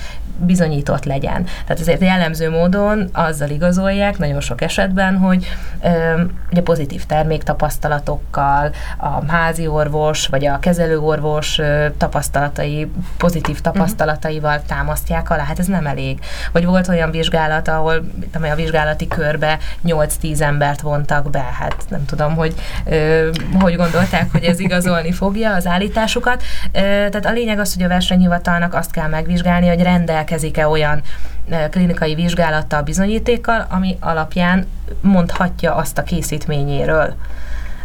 [0.57, 1.45] bizonyított legyen.
[1.45, 5.47] Tehát azért jellemző módon azzal igazolják nagyon sok esetben, hogy
[5.83, 15.31] ö, ugye pozitív terméktapasztalatokkal, a házi orvos vagy a kezelőorvos ö, tapasztalatai, pozitív tapasztalataival támasztják
[15.31, 15.45] alá.
[15.45, 16.19] Hát ez nem elég.
[16.53, 22.05] Vagy volt olyan vizsgálat, ahol amely a vizsgálati körbe 8-10 embert vontak be, hát nem
[22.05, 23.29] tudom, hogy ö,
[23.61, 26.42] hogy gondolták, hogy ez igazolni fogja az állításukat.
[26.73, 31.03] Ö, tehát a lényeg az, hogy a versenyhivatalnak azt kell megvizsgálni, hogy rendelkezik rendelkezik-e olyan
[31.70, 34.66] klinikai vizsgálattal, bizonyítékkal, ami alapján
[35.01, 37.14] mondhatja azt a készítményéről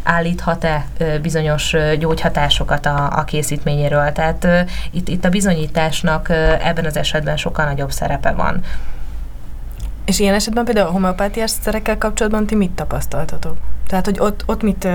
[0.04, 0.86] állíthat-e
[1.22, 4.12] bizonyos gyógyhatásokat a, a készítményéről.
[4.12, 4.48] Tehát
[4.92, 6.30] itt, itt a bizonyításnak
[6.64, 8.64] ebben az esetben sokkal nagyobb szerepe van.
[10.06, 13.58] És ilyen esetben például a homeopátiás szerekkel kapcsolatban ti mit tapasztaltatok?
[13.88, 14.88] Tehát, hogy ott, ott mit,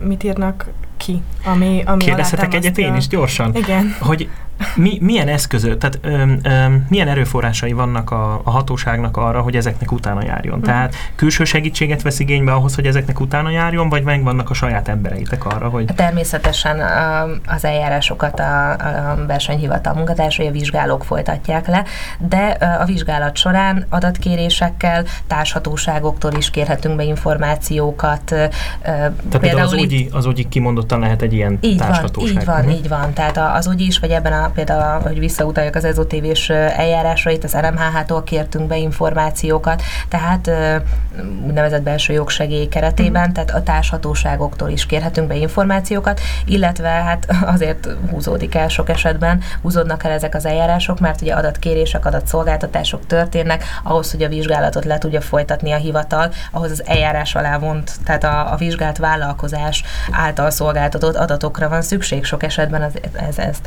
[0.00, 3.54] mit írnak ki, ami, ami Kérdezhetek egyet én is gyorsan?
[3.54, 3.96] Igen.
[4.00, 4.28] Hogy
[4.74, 9.92] mi, milyen eszközök, tehát öm, öm, milyen erőforrásai vannak a, a hatóságnak arra, hogy ezeknek
[9.92, 10.58] utána járjon?
[10.58, 10.62] Mm.
[10.62, 14.88] Tehát külső segítséget vesz igénybe ahhoz, hogy ezeknek utána járjon, vagy meg vannak a saját
[14.88, 15.84] embereitek arra, hogy...
[15.84, 16.80] Természetesen
[17.46, 21.84] az eljárásokat a, a versenyhivatal munkatársai, a vizsgálók folytatják le,
[22.18, 22.46] de
[22.80, 28.22] a vizsgálat során adatkérésekkel, társhatóságoktól is kérhetünk be információkat.
[28.24, 32.32] Tehát például az, UGI, az UGI kimondottan lehet egy ilyen így társhatóság.
[32.34, 32.74] Van, így van, uh-huh.
[32.74, 33.12] így van.
[33.12, 37.56] Tehát az UGI is, vagy ebben a például, hogy visszautaljak az ezotévés eljárásra, itt az
[37.56, 40.50] RMHH-tól kértünk be információkat, tehát
[41.46, 43.32] úgynevezett belső jogsegély keretében, mm.
[43.32, 50.04] tehát a társhatóságoktól is kérhetünk be információkat, illetve hát azért húzódik el sok esetben, húzódnak
[50.04, 55.20] el ezek az eljárások, mert ugye adatkérések, adatszolgáltatások történnek, ahhoz, hogy a vizsgálatot le tudja
[55.20, 61.16] folytatni a hivatal, ahhoz az eljárás alá vont, tehát a, a vizsgált vállalkozás által szolgáltatott
[61.16, 62.92] adatokra van szükség, sok esetben az,
[63.28, 63.66] ez, ezt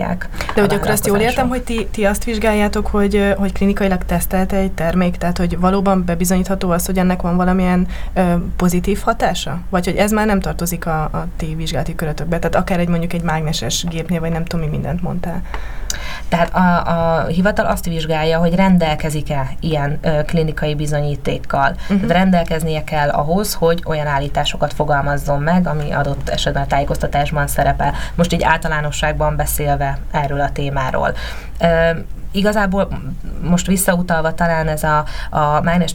[0.00, 0.28] hátráltatják.
[0.54, 4.56] De hogy akkor azt jól értem, hogy ti, ti azt vizsgáljátok, hogy, hogy klinikailag tesztelte
[4.56, 9.60] egy termék, tehát hogy valóban bebizonyítható az, hogy ennek van valamilyen ö, pozitív hatása?
[9.68, 12.38] Vagy hogy ez már nem tartozik a, a ti vizsgálati körötökbe?
[12.38, 15.42] Tehát akár egy mondjuk egy mágneses gépnél, vagy nem tudom, mi mindent mondtál.
[16.28, 21.70] Tehát a, a hivatal azt vizsgálja, hogy rendelkezik-e ilyen ö, klinikai bizonyítékkal.
[21.70, 22.00] Uh-huh.
[22.00, 27.94] Tehát rendelkeznie kell ahhoz, hogy olyan állításokat fogalmazzon meg, ami adott esetben a tájékoztatásban szerepel.
[28.14, 31.14] Most így általánosságban beszélve erről a témáról.
[32.32, 32.88] Igazából
[33.42, 35.92] most visszautalva talán ez a, a mágnes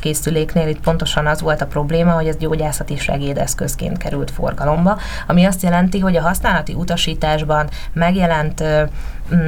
[0.00, 5.62] készüléknél itt pontosan az volt a probléma, hogy ez gyógyászati segédeszközként került forgalomba, ami azt
[5.62, 8.64] jelenti, hogy a használati utasításban megjelent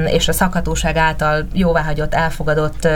[0.05, 2.87] és a szakhatóság által jóváhagyott, elfogadott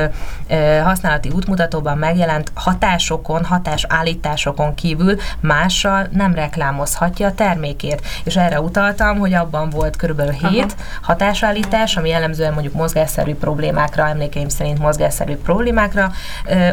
[0.84, 8.02] használati útmutatóban megjelent hatásokon, hatásállításokon kívül mással nem reklámozhatja a termékét.
[8.24, 10.68] És erre utaltam, hogy abban volt körülbelül 7 Aha.
[11.02, 16.12] hatásállítás, ami jellemzően mondjuk mozgásszerű problémákra, emlékeim szerint mozgásszerű problémákra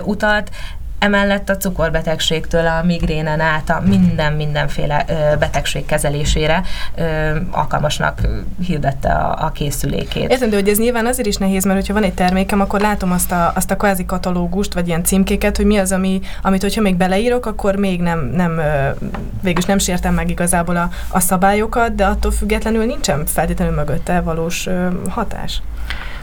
[0.02, 0.50] utalt,
[0.98, 5.04] Emellett a cukorbetegségtől a migrénen át a minden mindenféle
[5.38, 6.62] betegség kezelésére
[7.50, 8.20] alkalmasnak
[8.61, 10.30] hirdette a, a készülékét.
[10.30, 13.32] Értem, hogy ez nyilván azért is nehéz, mert hogyha van egy termékem, akkor látom azt
[13.32, 16.96] a, azt a kvázi katalógust, vagy ilyen címkéket, hogy mi az, ami, amit hogyha még
[16.96, 18.61] beleírok, akkor még nem, nem
[19.42, 24.68] végülis nem sértem meg igazából a, a szabályokat, de attól függetlenül nincsen feltétlenül mögötte valós
[25.08, 25.62] hatás.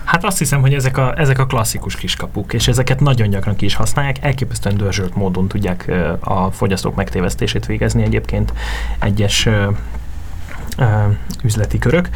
[0.05, 3.65] Hát azt hiszem, hogy ezek a, ezek a klasszikus kiskapuk, és ezeket nagyon gyakran ki
[3.65, 8.53] is használják, elképesztően dörzsölt módon tudják a fogyasztók megtévesztését végezni egyébként
[8.99, 9.49] egyes
[11.43, 12.09] üzleti körök.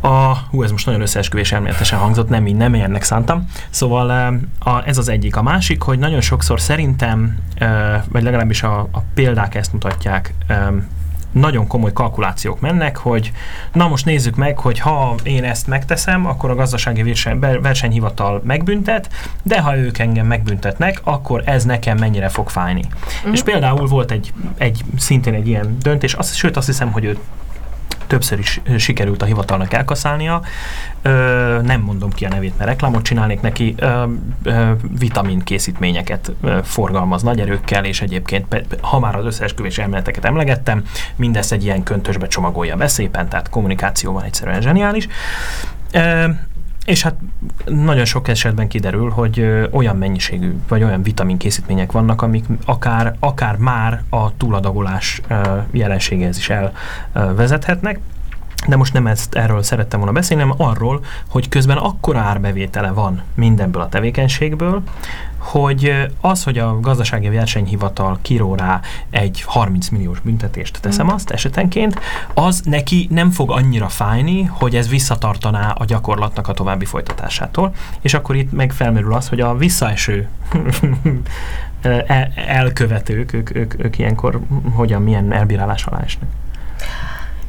[0.00, 3.48] A, hú, ez most nagyon összeesküvés elméletesen hangzott, nem így, nem ilyennek szántam.
[3.70, 5.36] Szóval a, ez az egyik.
[5.36, 7.38] A másik, hogy nagyon sokszor szerintem,
[8.08, 10.34] vagy legalábbis a, a példák ezt mutatják,
[11.32, 13.32] nagyon komoly kalkulációk mennek, hogy
[13.72, 17.14] na most nézzük meg, hogy ha én ezt megteszem, akkor a gazdasági
[17.60, 19.08] versenyhivatal megbüntet,
[19.42, 22.84] de ha ők engem megbüntetnek, akkor ez nekem mennyire fog fájni.
[23.28, 23.32] Mm.
[23.32, 27.18] És például volt egy, egy szintén egy ilyen döntés, azt, sőt azt hiszem, hogy ő
[28.06, 30.42] többször is sikerült a hivatalnak elkaszálnia.
[31.62, 33.74] Nem mondom ki a nevét, mert reklámot csinálnék neki.
[34.98, 40.84] Vitamin készítményeket ö, forgalmaz nagy erőkkel, és egyébként, ha már az összeesküvés elméleteket emlegettem,
[41.16, 45.08] mindezt egy ilyen köntösbe csomagolja be szépen, tehát kommunikációban egyszerűen zseniális.
[46.84, 47.14] És hát
[47.64, 54.02] nagyon sok esetben kiderül, hogy olyan mennyiségű, vagy olyan vitaminkészítmények vannak, amik akár, akár már
[54.08, 56.50] a túladagolás ö, jelenségéhez is
[57.12, 58.00] elvezethetnek.
[58.66, 63.22] De most nem ezt erről szerettem volna beszélni, hanem arról, hogy közben akkora árbevétele van
[63.34, 64.82] mindenből a tevékenységből,
[65.38, 71.08] hogy az, hogy a gazdasági versenyhivatal kiró rá egy 30 milliós büntetést, teszem mm.
[71.08, 72.00] azt esetenként,
[72.34, 77.74] az neki nem fog annyira fájni, hogy ez visszatartaná a gyakorlatnak a további folytatásától.
[78.00, 80.28] És akkor itt meg felmerül az, hogy a visszaeső
[82.46, 84.40] elkövetők, ők, ők, ők ilyenkor
[84.74, 86.28] hogyan, milyen elbírálás alá esnek.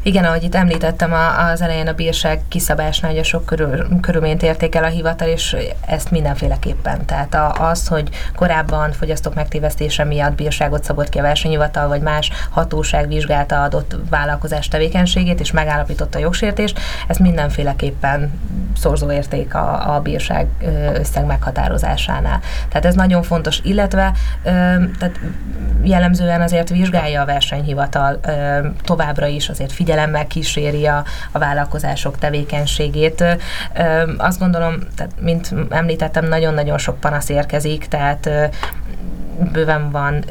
[0.06, 1.14] Igen, ahogy itt említettem
[1.52, 6.12] az elején a bírság kiszabásnál, hogy a sok körül, körülményt értékel a hivatal, és ezt
[6.12, 7.06] mindenféleképpen.
[7.06, 13.08] Tehát az, hogy korábban fogyasztók megtévesztése miatt bírságot szabott ki a versenyhivatal, vagy más hatóság
[13.08, 18.32] vizsgálta adott vállalkozás tevékenységét, és megállapította a jogsértést, ez mindenféleképpen
[18.78, 20.48] szorzó érték a, a bírság
[20.94, 22.40] összeg meghatározásánál.
[22.70, 24.12] Tehát ez nagyon fontos, illetve
[25.00, 25.20] tehát
[25.84, 28.20] jellemzően azért vizsgálja a versenyhivatal
[28.84, 33.24] továbbra is, azért figyel figyelemmel kíséri a, a vállalkozások tevékenységét.
[34.18, 38.30] Azt gondolom, tehát, mint említettem, nagyon-nagyon sok panasz érkezik, tehát
[39.52, 40.26] bőven van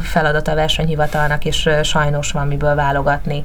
[0.00, 3.42] feladat a versenyhivatalnak, és sajnos van miből válogatni.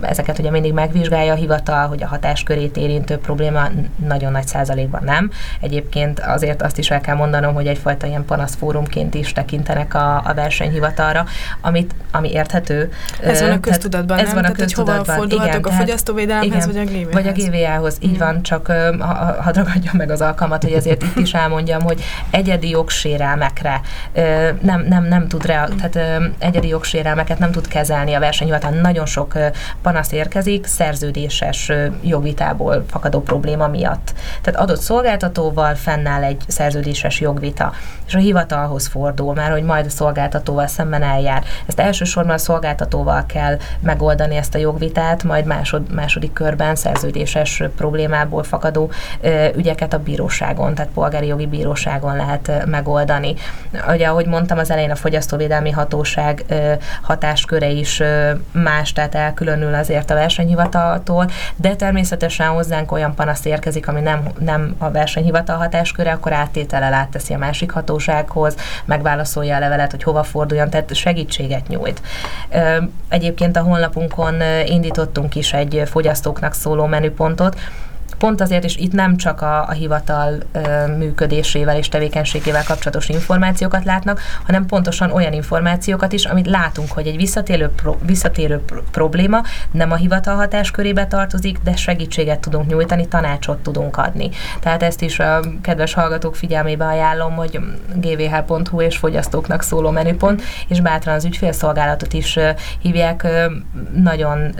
[0.00, 3.68] Ezeket ugye mindig megvizsgálja a hivatal, hogy a hatáskörét érintő probléma
[4.06, 5.30] nagyon nagy százalékban nem.
[5.60, 10.34] Egyébként azért azt is el kell mondanom, hogy egyfajta ilyen panaszfórumként is tekintenek a, a
[10.34, 11.24] versenyhivatalra,
[11.60, 12.92] amit, ami érthető.
[13.20, 14.34] Ez van a köztudatban, Ez nem?
[14.34, 15.16] van a köztudatban.
[15.16, 17.12] Hova igen, a fogyasztóvédelemhez, vagy a GVH-hoz?
[17.12, 18.66] Vagy a GVH-hoz, így van, csak
[19.40, 23.80] hadd ragadjam meg az alkalmat, hogy azért itt is elmondjam, hogy egyedi jogsérelmek ügyekre
[24.60, 28.70] nem, nem, nem tud rea- tehát egyedi jogsérelmeket nem tud kezelni a versenyhivatal.
[28.70, 29.34] Nagyon sok
[29.82, 31.72] panasz érkezik szerződéses
[32.02, 34.12] jogvitából fakadó probléma miatt.
[34.42, 37.72] Tehát adott szolgáltatóval fennáll egy szerződéses jogvita,
[38.06, 41.44] és a hivatalhoz fordul, mert hogy majd a szolgáltatóval szemben eljár.
[41.66, 48.42] Ezt elsősorban a szolgáltatóval kell megoldani ezt a jogvitát, majd másod, második körben szerződéses problémából
[48.42, 48.90] fakadó
[49.56, 53.34] ügyeket a bíróságon, tehát polgári jogi bíróságon lehet megoldani.
[53.88, 56.44] Ugye, ahogy mondtam, az elején a Fogyasztóvédelmi Hatóság
[57.02, 58.02] hatásköre is
[58.52, 64.74] más, tehát elkülönül azért a versenyhivataltól, de természetesen hozzánk olyan panasz érkezik, ami nem, nem
[64.78, 70.70] a versenyhivatal hatásköre, akkor áttétele átteszi a másik hatósághoz, megválaszolja a levelet, hogy hova forduljon,
[70.70, 72.02] tehát segítséget nyújt.
[73.08, 74.34] Egyébként a honlapunkon
[74.66, 77.56] indítottunk is egy fogyasztóknak szóló menüpontot,
[78.22, 83.84] pont azért is itt nem csak a, a hivatal ö, működésével és tevékenységével kapcsolatos információkat
[83.84, 89.42] látnak, hanem pontosan olyan információkat is, amit látunk, hogy egy visszatérő, pro, visszatérő pro, probléma
[89.70, 94.30] nem a hivatal hatáskörébe tartozik, de segítséget tudunk nyújtani, tanácsot tudunk adni.
[94.60, 97.60] Tehát ezt is a kedves hallgatók figyelmébe ajánlom, hogy
[97.94, 102.38] gvh.hu és fogyasztóknak szóló menüpont, és bátran az ügyfélszolgálatot is
[102.78, 103.26] hívják.
[103.94, 104.54] Nagyon,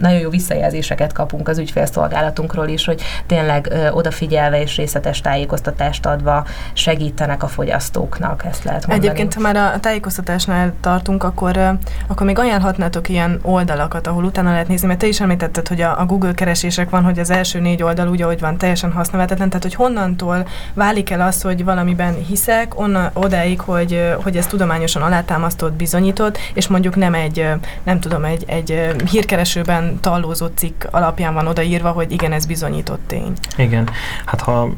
[0.00, 7.42] nagyon jó visszajelzéseket kapunk az ügyfélszolgálatunkról is, hogy tényleg odafigyelve és részletes tájékoztatást adva segítenek
[7.42, 9.08] a fogyasztóknak, ezt lehet mondani.
[9.08, 14.68] Egyébként, ha már a tájékoztatásnál tartunk, akkor, akkor még ajánlhatnátok ilyen oldalakat, ahol utána lehet
[14.68, 18.08] nézni, mert te is említetted, hogy a, Google keresések van, hogy az első négy oldal
[18.08, 23.10] úgy, ahogy van, teljesen használhatatlan, tehát hogy honnantól válik el az, hogy valamiben hiszek, onnan
[23.12, 27.46] odáig, hogy, hogy ez tudományosan alátámasztott, bizonyított, és mondjuk nem egy,
[27.82, 33.00] nem tudom, egy, egy hírkeresőben tallózott cikk alapján van odaírva, hogy igen, ez bizonyított bizonyított
[33.06, 33.32] tény.
[33.66, 33.88] Igen,
[34.24, 34.68] hát ha,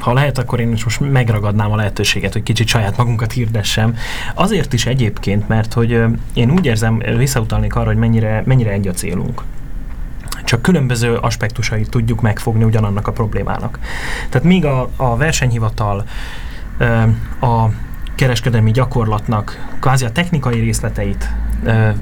[0.00, 3.96] ha lehet, akkor én is most megragadnám a lehetőséget, hogy kicsit saját magunkat hirdessem.
[4.34, 8.92] Azért is egyébként, mert hogy én úgy érzem, visszautalnék arra, hogy mennyire, mennyire egy a
[8.92, 9.42] célunk
[10.44, 13.78] csak különböző aspektusait tudjuk megfogni ugyanannak a problémának.
[14.28, 16.04] Tehát míg a, a versenyhivatal
[17.40, 17.66] a
[18.14, 21.28] kereskedelmi gyakorlatnak kvázi a technikai részleteit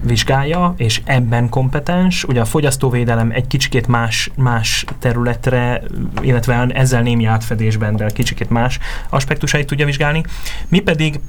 [0.03, 2.25] vizsgálja, és ebben kompetens.
[2.25, 5.83] Ugye a fogyasztóvédelem egy kicsikét más, más területre,
[6.21, 10.23] illetve ezzel némi átfedésben, de kicsikét más aspektusait tudja vizsgálni.
[10.69, 11.21] Mi pedig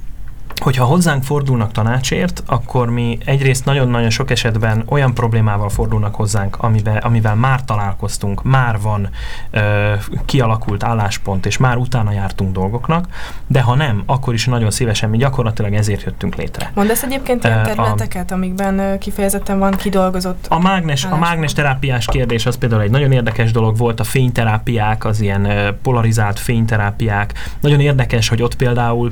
[0.60, 6.96] hogyha hozzánk fordulnak tanácsért, akkor mi egyrészt nagyon-nagyon sok esetben olyan problémával fordulnak hozzánk, amivel,
[6.96, 9.08] amivel már találkoztunk, már van
[9.50, 9.92] ö,
[10.24, 13.06] kialakult álláspont, és már utána jártunk dolgoknak,
[13.46, 16.70] de ha nem, akkor is nagyon szívesen mi gyakorlatilag ezért jöttünk létre.
[16.74, 22.46] Mondasz egyébként ilyen területeket, a, amikben kifejezetten van kidolgozott A mágnes, a mágnes terápiás kérdés
[22.46, 27.32] az például egy nagyon érdekes dolog volt, a fényterápiák, az ilyen polarizált fényterápiák.
[27.60, 29.10] Nagyon érdekes, hogy ott például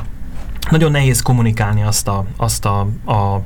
[0.70, 3.40] nagyon nehéz kommunikálni azt a, azt a, a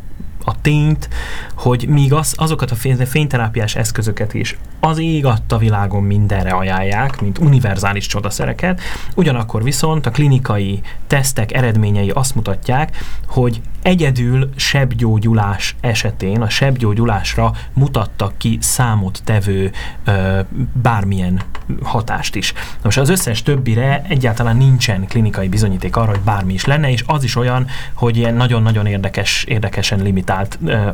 [0.44, 1.08] a tényt,
[1.54, 7.38] hogy míg az, azokat a fényterápiás eszközöket is az ég adta világon mindenre ajánlják, mint
[7.38, 8.80] univerzális csodaszereket,
[9.14, 18.38] ugyanakkor viszont a klinikai tesztek eredményei azt mutatják, hogy egyedül sebgyógyulás esetén a sebgyógyulásra mutattak
[18.38, 19.70] ki számot tevő
[20.04, 20.40] ö,
[20.82, 21.40] bármilyen
[21.82, 22.52] hatást is.
[22.82, 27.24] Most az összes többire egyáltalán nincsen klinikai bizonyíték arra, hogy bármi is lenne, és az
[27.24, 30.88] is olyan, hogy ilyen nagyon-nagyon érdekes, érdekesen limitált ö,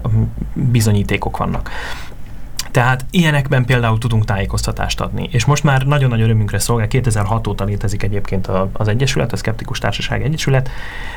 [0.52, 1.70] bizonyítékok vannak.
[2.76, 5.28] Tehát ilyenekben például tudunk tájékoztatást adni.
[5.32, 9.78] És most már nagyon nagy örömünkre szolgál, 2006 óta létezik egyébként az Egyesület, a Skeptikus
[9.78, 10.70] Társaság Egyesület,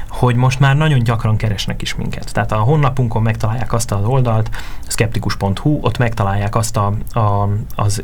[0.09, 2.33] hogy most már nagyon gyakran keresnek is minket.
[2.33, 4.49] Tehát a honlapunkon megtalálják azt az oldalt,
[4.87, 8.03] skeptikus.hu, ott megtalálják azt a, a, az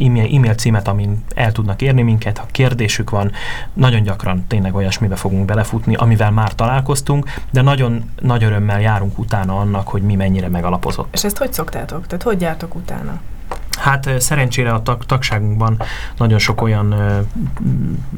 [0.00, 3.32] e-mail, címet, amin el tudnak érni minket, ha kérdésük van,
[3.72, 9.58] nagyon gyakran tényleg olyasmibe fogunk belefutni, amivel már találkoztunk, de nagyon nagy örömmel járunk utána
[9.58, 11.08] annak, hogy mi mennyire megalapozott.
[11.14, 12.06] És ezt hogy szoktátok?
[12.06, 12.83] Tehát hogy jártok utána?
[12.86, 13.33] 当然。
[13.76, 15.82] Hát szerencsére a tag, tagságunkban
[16.16, 17.20] nagyon sok olyan ö,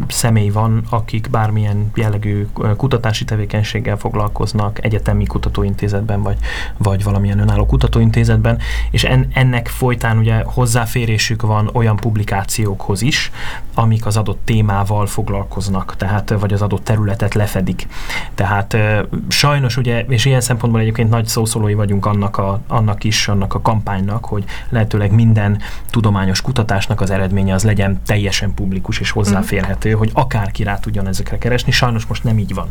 [0.08, 6.36] személy van, akik bármilyen jellegű kutatási tevékenységgel foglalkoznak, egyetemi kutatóintézetben, vagy,
[6.76, 8.58] vagy valamilyen önálló kutatóintézetben,
[8.90, 13.30] és en, ennek folytán ugye hozzáférésük van olyan publikációkhoz is,
[13.74, 17.86] amik az adott témával foglalkoznak, tehát vagy az adott területet lefedik.
[18.34, 23.28] Tehát ö, sajnos ugye, és ilyen szempontból egyébként nagy szószólói vagyunk annak, a, annak is,
[23.28, 28.98] annak a kampánynak, hogy lehetőleg minden minden tudományos kutatásnak az eredménye az legyen teljesen publikus
[29.00, 29.98] és hozzáférhető, mm.
[29.98, 31.72] hogy akárki rá tudjon ezekre keresni.
[31.72, 32.68] Sajnos most nem így van.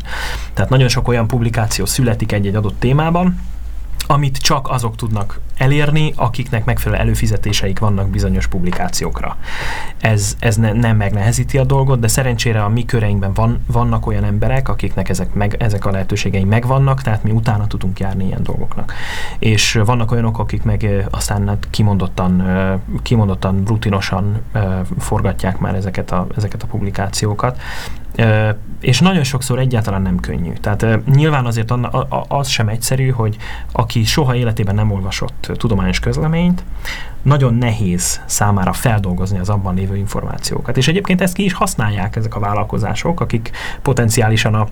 [0.53, 3.41] Tehát nagyon sok olyan publikáció születik egy-egy adott témában,
[4.07, 9.37] amit csak azok tudnak elérni, akiknek megfelelő előfizetéseik vannak bizonyos publikációkra.
[9.99, 14.23] Ez, ez ne, nem megnehezíti a dolgot, de szerencsére a mi köreinkben van, vannak olyan
[14.23, 18.93] emberek, akiknek ezek, meg, ezek a lehetőségei megvannak, tehát mi utána tudunk járni ilyen dolgoknak.
[19.39, 22.43] És vannak olyanok, akik meg aztán hát kimondottan,
[23.01, 24.41] kimondottan rutinosan
[24.99, 27.61] forgatják már ezeket a, ezeket a publikációkat,
[28.81, 30.53] és nagyon sokszor egyáltalán nem könnyű.
[30.53, 31.73] Tehát nyilván azért
[32.27, 33.37] az sem egyszerű, hogy
[33.71, 36.63] aki soha életében nem olvasott tudományos közleményt,
[37.21, 40.77] nagyon nehéz számára feldolgozni az abban lévő információkat.
[40.77, 44.67] És egyébként ezt ki is használják ezek a vállalkozások, akik potenciálisan a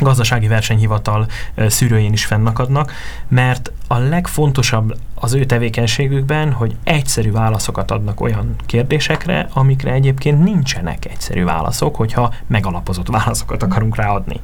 [0.00, 1.26] gazdasági versenyhivatal
[1.56, 2.92] szűrőjén is fennakadnak,
[3.28, 11.04] mert a legfontosabb az ő tevékenységükben, hogy egyszerű válaszokat adnak olyan kérdésekre, amikre egyébként nincsenek
[11.04, 14.40] egyszerű válaszok, hogyha megalapozott válaszokat akarunk ráadni.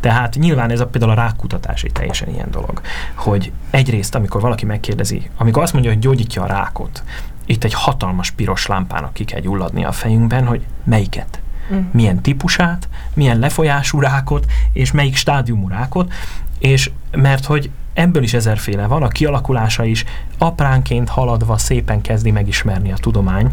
[0.00, 2.80] Tehát nyilván ez a, például a rákkutatás egy teljesen ilyen dolog,
[3.14, 7.02] hogy egyrészt, amikor valaki megkérdezi, amikor azt mondja, hogy gyógyítja a rákot,
[7.46, 11.40] itt egy hatalmas piros lámpának ki kell gyulladni a fejünkben, hogy melyiket
[11.74, 11.88] mm.
[11.92, 16.12] milyen típusát, milyen lefolyású rákot, és melyik stádiumú rákot,
[16.58, 20.04] és mert hogy ebből is ezerféle van, a kialakulása is
[20.38, 23.52] apránként haladva szépen kezdi megismerni a tudomány,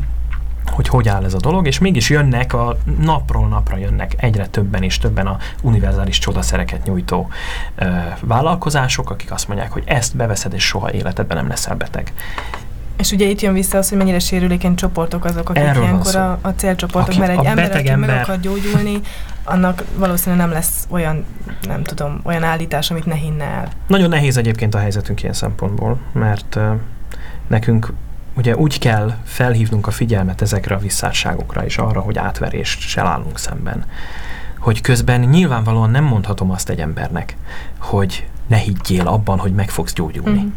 [0.65, 4.84] hogy hogy áll ez a dolog, és mégis jönnek a napról napra jönnek egyre többen
[4.84, 7.30] és többen a univerzális csodaszereket nyújtó
[7.76, 7.86] ö,
[8.22, 12.13] vállalkozások, akik azt mondják, hogy ezt beveszed, és soha életedben nem leszel beteg.
[12.99, 16.39] És ugye itt jön vissza az, hogy mennyire sérülékeny csoportok azok, akik Erről ilyenkor a,
[16.41, 18.09] a célcsoportok, aki, mert egy ember, aki ember...
[18.09, 18.99] meg akar gyógyulni,
[19.43, 21.25] annak valószínűleg nem lesz olyan,
[21.67, 23.69] nem tudom, olyan állítás, amit ne hinne el.
[23.87, 26.63] Nagyon nehéz egyébként a helyzetünk ilyen szempontból, mert uh,
[27.47, 27.93] nekünk
[28.35, 33.37] ugye úgy kell felhívnunk a figyelmet ezekre a visszásságokra és arra, hogy átverést se állunk
[33.37, 33.85] szemben.
[34.57, 37.35] Hogy közben nyilvánvalóan nem mondhatom azt egy embernek,
[37.77, 40.41] hogy ne higgyél abban, hogy meg fogsz gyógyulni.
[40.41, 40.49] Mm.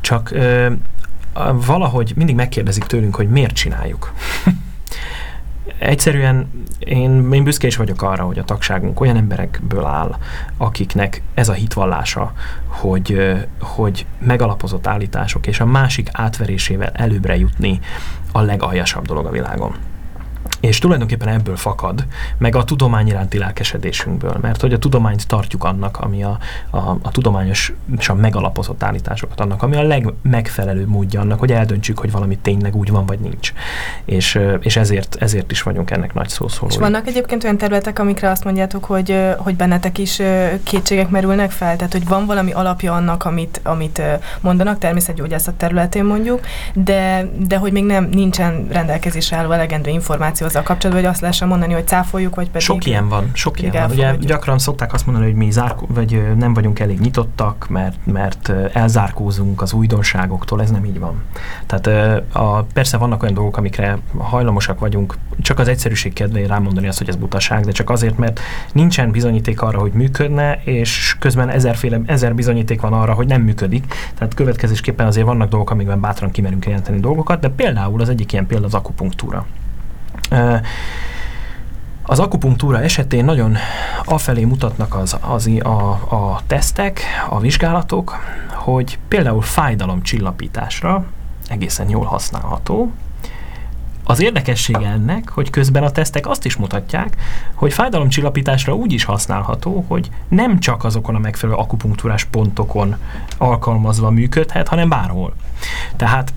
[0.00, 0.72] Csak uh,
[1.52, 4.12] valahogy mindig megkérdezik tőlünk, hogy miért csináljuk.
[5.78, 10.16] Egyszerűen én, én büszke is vagyok arra, hogy a tagságunk olyan emberekből áll,
[10.56, 12.32] akiknek ez a hitvallása,
[12.66, 17.80] hogy, hogy megalapozott állítások és a másik átverésével előbbre jutni
[18.32, 19.74] a legaljasabb dolog a világon.
[20.62, 22.06] És tulajdonképpen ebből fakad,
[22.38, 26.38] meg a tudomány iránti lelkesedésünkből, mert hogy a tudományt tartjuk annak, ami a,
[26.70, 32.38] a, a tudományosan megalapozott állításokat annak, ami a legmegfelelőbb módja annak, hogy eldöntsük, hogy valami
[32.38, 33.52] tényleg úgy van, vagy nincs.
[34.04, 36.74] És, és ezért, ezért is vagyunk ennek nagy szószólói.
[36.74, 40.22] És vannak egyébként olyan területek, amikre azt mondjátok, hogy, hogy bennetek is
[40.62, 41.76] kétségek merülnek fel?
[41.76, 44.02] Tehát, hogy van valami alapja annak, amit, amit
[44.40, 46.40] mondanak, természetgyógyászat területén mondjuk,
[46.74, 51.48] de, de hogy még nem nincsen rendelkezésre álló elegendő információ azzal kapcsolatban, hogy azt lehessen
[51.48, 52.60] mondani, hogy cáfoljuk, vagy pedig...
[52.60, 53.90] Sok ilyen van, sok ilyen van.
[53.90, 58.52] Ugye gyakran szokták azt mondani, hogy mi zárkó, vagy nem vagyunk elég nyitottak, mert, mert
[58.72, 61.22] elzárkózunk az újdonságoktól, ez nem így van.
[61.66, 61.86] Tehát
[62.32, 67.08] a, persze vannak olyan dolgok, amikre hajlamosak vagyunk, csak az egyszerűség kedvéért rámondani azt, hogy
[67.08, 68.40] ez butaság, de csak azért, mert
[68.72, 73.94] nincsen bizonyíték arra, hogy működne, és közben ezerféle, ezer bizonyíték van arra, hogy nem működik.
[74.14, 78.46] Tehát következésképpen azért vannak dolgok, amikben bátran kimerünk jelenteni dolgokat, de például az egyik ilyen
[78.46, 79.46] példa az akupunktúra.
[82.02, 83.56] Az akupunktúra esetén nagyon
[84.04, 88.16] afelé mutatnak az, az, a, a tesztek, a vizsgálatok,
[88.48, 91.04] hogy például fájdalomcsillapításra
[91.48, 92.92] egészen jól használható.
[94.04, 97.16] Az érdekessége ennek, hogy közben a tesztek azt is mutatják,
[97.54, 102.96] hogy fájdalomcsillapításra úgy is használható, hogy nem csak azokon a megfelelő akupunktúrás pontokon
[103.38, 105.34] alkalmazva működhet, hanem bárhol.
[105.96, 106.32] Tehát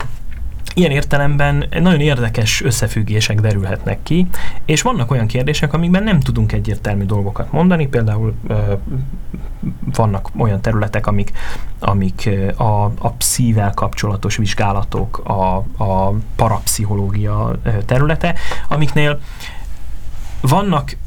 [0.78, 4.28] Ilyen értelemben nagyon érdekes összefüggések derülhetnek ki,
[4.66, 8.34] és vannak olyan kérdések, amikben nem tudunk egyértelmű dolgokat mondani, például
[9.96, 11.32] vannak olyan területek, amik,
[11.80, 18.36] amik a, a pszível kapcsolatos vizsgálatok, a, a parapszichológia területe,
[18.70, 19.20] amiknél
[20.42, 20.98] vannak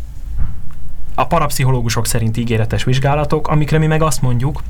[1.14, 4.62] a parapszichológusok szerint ígéretes vizsgálatok, amikre mi meg azt mondjuk,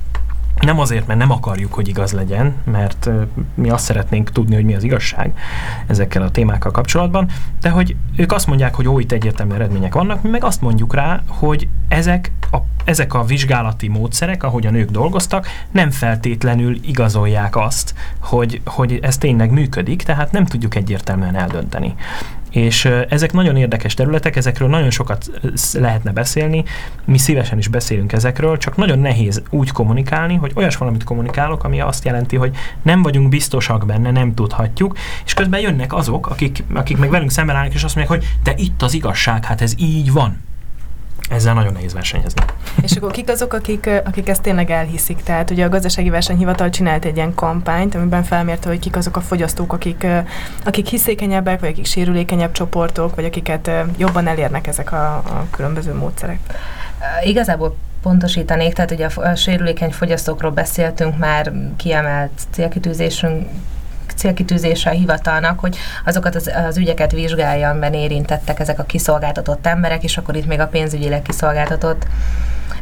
[0.60, 3.10] nem azért, mert nem akarjuk, hogy igaz legyen, mert
[3.54, 5.38] mi azt szeretnénk tudni, hogy mi az igazság
[5.86, 7.28] ezekkel a témákkal kapcsolatban,
[7.60, 10.94] de hogy ők azt mondják, hogy ó, itt egyértelmű eredmények vannak, mi meg azt mondjuk
[10.94, 12.56] rá, hogy ezek a,
[12.88, 19.18] ezek a vizsgálati módszerek, ahogy a nők dolgoztak, nem feltétlenül igazolják azt, hogy, hogy ez
[19.18, 21.94] tényleg működik, tehát nem tudjuk egyértelműen eldönteni.
[22.50, 25.30] És ezek nagyon érdekes területek, ezekről nagyon sokat
[25.72, 26.64] lehetne beszélni,
[27.04, 31.80] mi szívesen is beszélünk ezekről, csak nagyon nehéz úgy kommunikálni, hogy olyas valamit kommunikálok, ami
[31.80, 36.96] azt jelenti, hogy nem vagyunk biztosak benne, nem tudhatjuk, és közben jönnek azok, akik, akik
[36.96, 40.12] meg velünk szemben állnak, és azt mondják, hogy de itt az igazság, hát ez így
[40.12, 40.46] van.
[41.30, 42.42] Ezzel nagyon nehéz versenyezni.
[42.82, 45.22] És akkor kik azok, akik, akik ezt tényleg elhiszik?
[45.22, 49.20] Tehát ugye a gazdasági versenyhivatal csinált egy ilyen kampányt, amiben felmérte, hogy kik azok a
[49.20, 50.06] fogyasztók, akik,
[50.64, 56.38] akik hiszékenyebbek, vagy akik sérülékenyebb csoportok, vagy akiket jobban elérnek ezek a, a különböző módszerek.
[57.24, 63.48] Igazából pontosítanék, tehát ugye a, a sérülékeny fogyasztókról beszéltünk már kiemelt célkitűzésünk
[64.18, 70.02] célkitűzése a hivatalnak, hogy azokat az, az ügyeket vizsgálja, amiben érintettek ezek a kiszolgáltatott emberek,
[70.02, 72.06] és akkor itt még a pénzügyileg kiszolgáltatott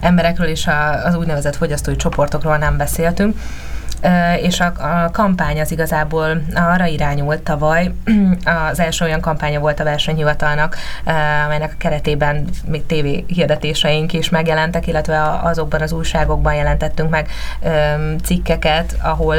[0.00, 0.68] emberekről és
[1.04, 3.36] az úgynevezett fogyasztói csoportokról nem beszéltünk
[4.40, 4.72] és a,
[5.04, 7.92] a kampány az igazából arra irányult tavaly.
[8.70, 10.76] Az első olyan kampánya volt a versenyhivatalnak,
[11.44, 17.28] amelynek a keretében még tévé hirdetéseink is megjelentek, illetve azokban az újságokban jelentettünk meg
[18.24, 19.36] cikkeket, ahol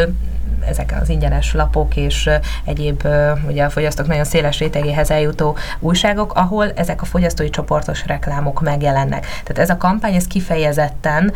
[0.68, 2.30] ezek az ingyenes lapok és
[2.66, 3.08] egyéb
[3.48, 9.26] ugye a fogyasztók nagyon széles rétegéhez eljutó újságok, ahol ezek a fogyasztói csoportos reklámok megjelennek.
[9.26, 11.34] Tehát ez a kampány, ez kifejezetten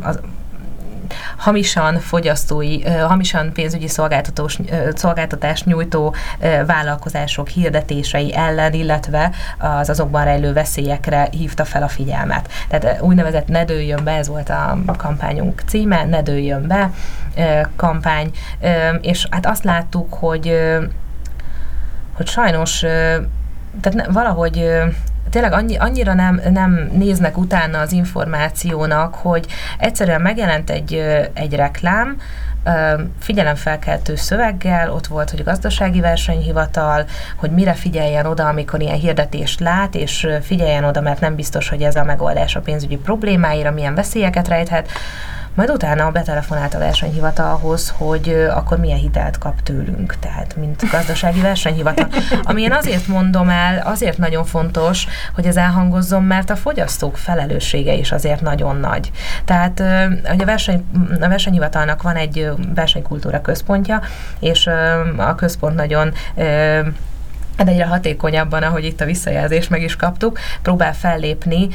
[0.00, 0.20] az
[1.36, 4.58] hamisan fogyasztói, hamisan pénzügyi szolgáltatós,
[4.94, 6.14] szolgáltatást nyújtó
[6.66, 12.48] vállalkozások hirdetései ellen, illetve az azokban rejlő veszélyekre hívta fel a figyelmet.
[12.68, 16.90] Tehát úgynevezett ne dőljön be, ez volt a kampányunk címe, ne dőljön be
[17.76, 18.30] kampány,
[19.00, 20.58] és hát azt láttuk, hogy
[22.16, 22.78] hogy sajnos
[23.80, 24.70] tehát valahogy
[25.34, 29.46] tényleg annyi, annyira nem, nem néznek utána az információnak, hogy
[29.78, 30.94] egyszerűen megjelent egy,
[31.32, 32.16] egy reklám,
[33.20, 37.04] figyelemfelkeltő szöveggel, ott volt, hogy a gazdasági versenyhivatal,
[37.36, 41.82] hogy mire figyeljen oda, amikor ilyen hirdetést lát, és figyeljen oda, mert nem biztos, hogy
[41.82, 44.88] ez a megoldás a pénzügyi problémáira, milyen veszélyeket rejthet
[45.54, 52.08] majd utána betelefonált a versenyhivatalhoz, hogy akkor milyen hitelt kap tőlünk, tehát mint gazdasági versenyhivatal.
[52.42, 57.92] Ami én azért mondom el, azért nagyon fontos, hogy ez elhangozzon, mert a fogyasztók felelőssége
[57.92, 59.10] is azért nagyon nagy.
[59.44, 59.82] Tehát
[60.28, 60.84] hogy a, verseny,
[61.20, 64.00] a versenyhivatalnak van egy versenykultúra központja,
[64.38, 64.66] és
[65.16, 66.12] a központ nagyon
[67.56, 71.68] de egyre hatékonyabban, ahogy itt a visszajelzést meg is kaptuk, próbál fellépni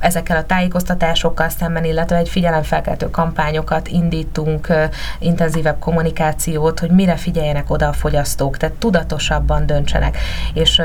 [0.00, 4.72] ezekkel a tájékoztatásokkal szemben, illetve egy figyelemfelkeltő kampányokat indítunk,
[5.18, 10.16] intenzívebb kommunikációt, hogy mire figyeljenek oda a fogyasztók, tehát tudatosabban döntsenek.
[10.54, 10.82] És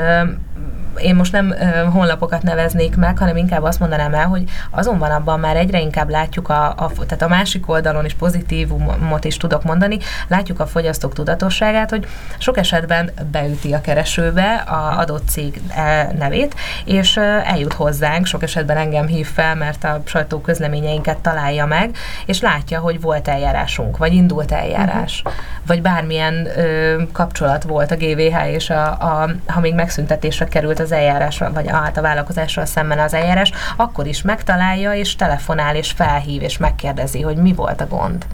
[0.98, 1.54] én most nem
[1.92, 6.08] honlapokat neveznék meg, hanem inkább azt mondanám el, hogy azon van abban már egyre inkább
[6.08, 11.12] látjuk, a, a, tehát a másik oldalon is pozitívumot is tudok mondani, látjuk a fogyasztók
[11.12, 12.06] tudatosságát, hogy
[12.38, 18.76] sok esetben beüti a keresőbe a adott cég e, nevét, és eljut hozzánk, sok esetben
[18.76, 24.12] engem hív fel, mert a sajtó közleményeinket találja meg, és látja, hogy volt eljárásunk, vagy
[24.12, 25.42] indult eljárás, uh-huh.
[25.66, 30.85] vagy bármilyen ö, kapcsolat volt a GVH és a, a, ha még megszüntetésre került az
[30.92, 36.42] eljárás, vagy hát a vállalkozással szemben az eljárás, akkor is megtalálja, és telefonál, és felhív,
[36.42, 38.26] és megkérdezi, hogy mi volt a gond.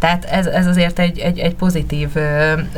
[0.00, 2.08] Tehát ez, ez azért egy, egy, egy pozitív,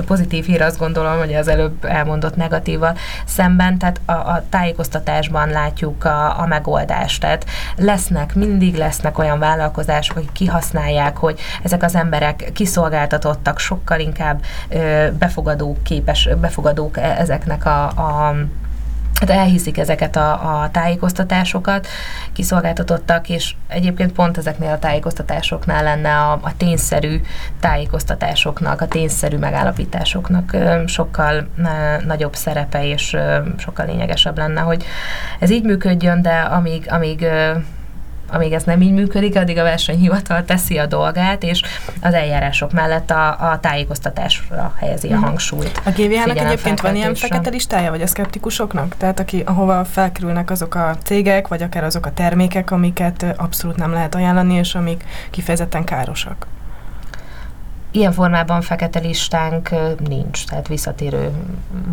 [0.06, 2.94] pozitív hír, azt gondolom, hogy az előbb elmondott negatíva
[3.24, 7.20] szemben, tehát a, a tájékoztatásban látjuk a, a megoldást.
[7.20, 7.46] Tehát
[7.76, 14.42] lesznek, mindig lesznek olyan vállalkozások, akik kihasználják, hogy ezek az emberek kiszolgáltatottak, sokkal inkább
[15.18, 18.34] befogadók képes, befogadók e, ezeknek a, a
[19.22, 21.86] hát elhiszik ezeket a, a tájékoztatásokat,
[22.32, 27.20] kiszolgáltatottak, és egyébként pont ezeknél a tájékoztatásoknál lenne a, a tényszerű
[27.60, 30.56] tájékoztatásoknak, a tényszerű megállapításoknak
[30.86, 31.48] sokkal
[32.06, 33.16] nagyobb szerepe, és
[33.56, 34.84] sokkal lényegesebb lenne, hogy
[35.38, 37.26] ez így működjön, de amíg, amíg
[38.32, 41.62] amíg ez nem így működik, addig a versenyhivatal teszi a dolgát, és
[42.00, 45.24] az eljárások mellett a, a tájékoztatásra helyezi a mhm.
[45.24, 45.80] hangsúlyt.
[45.84, 48.96] A GVH-nak egyébként van ilyen fekete listája, vagy a szkeptikusoknak?
[48.96, 53.92] Tehát aki, ahova felkerülnek azok a cégek, vagy akár azok a termékek, amiket abszolút nem
[53.92, 56.46] lehet ajánlani, és amik kifejezetten károsak?
[57.94, 59.70] Ilyen formában fekete listánk
[60.08, 61.30] nincs, tehát visszatérő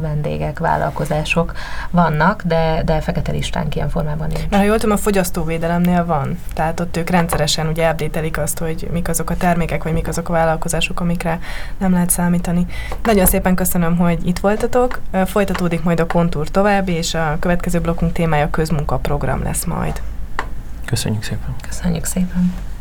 [0.01, 1.53] vendégek, vállalkozások
[1.89, 4.39] vannak, de, de fekete listánk ilyen formában nincs.
[4.39, 8.87] Mert ha jól tudom, a fogyasztóvédelemnél van, tehát ott ők rendszeresen ugye update azt, hogy
[8.91, 11.39] mik azok a termékek, vagy mik azok a vállalkozások, amikre
[11.77, 12.65] nem lehet számítani.
[13.03, 14.99] Nagyon szépen köszönöm, hogy itt voltatok.
[15.25, 20.01] Folytatódik majd a kontúr tovább, és a következő blokkunk témája közmunkaprogram lesz majd.
[20.85, 21.55] Köszönjük szépen.
[21.67, 22.53] Köszönjük szépen.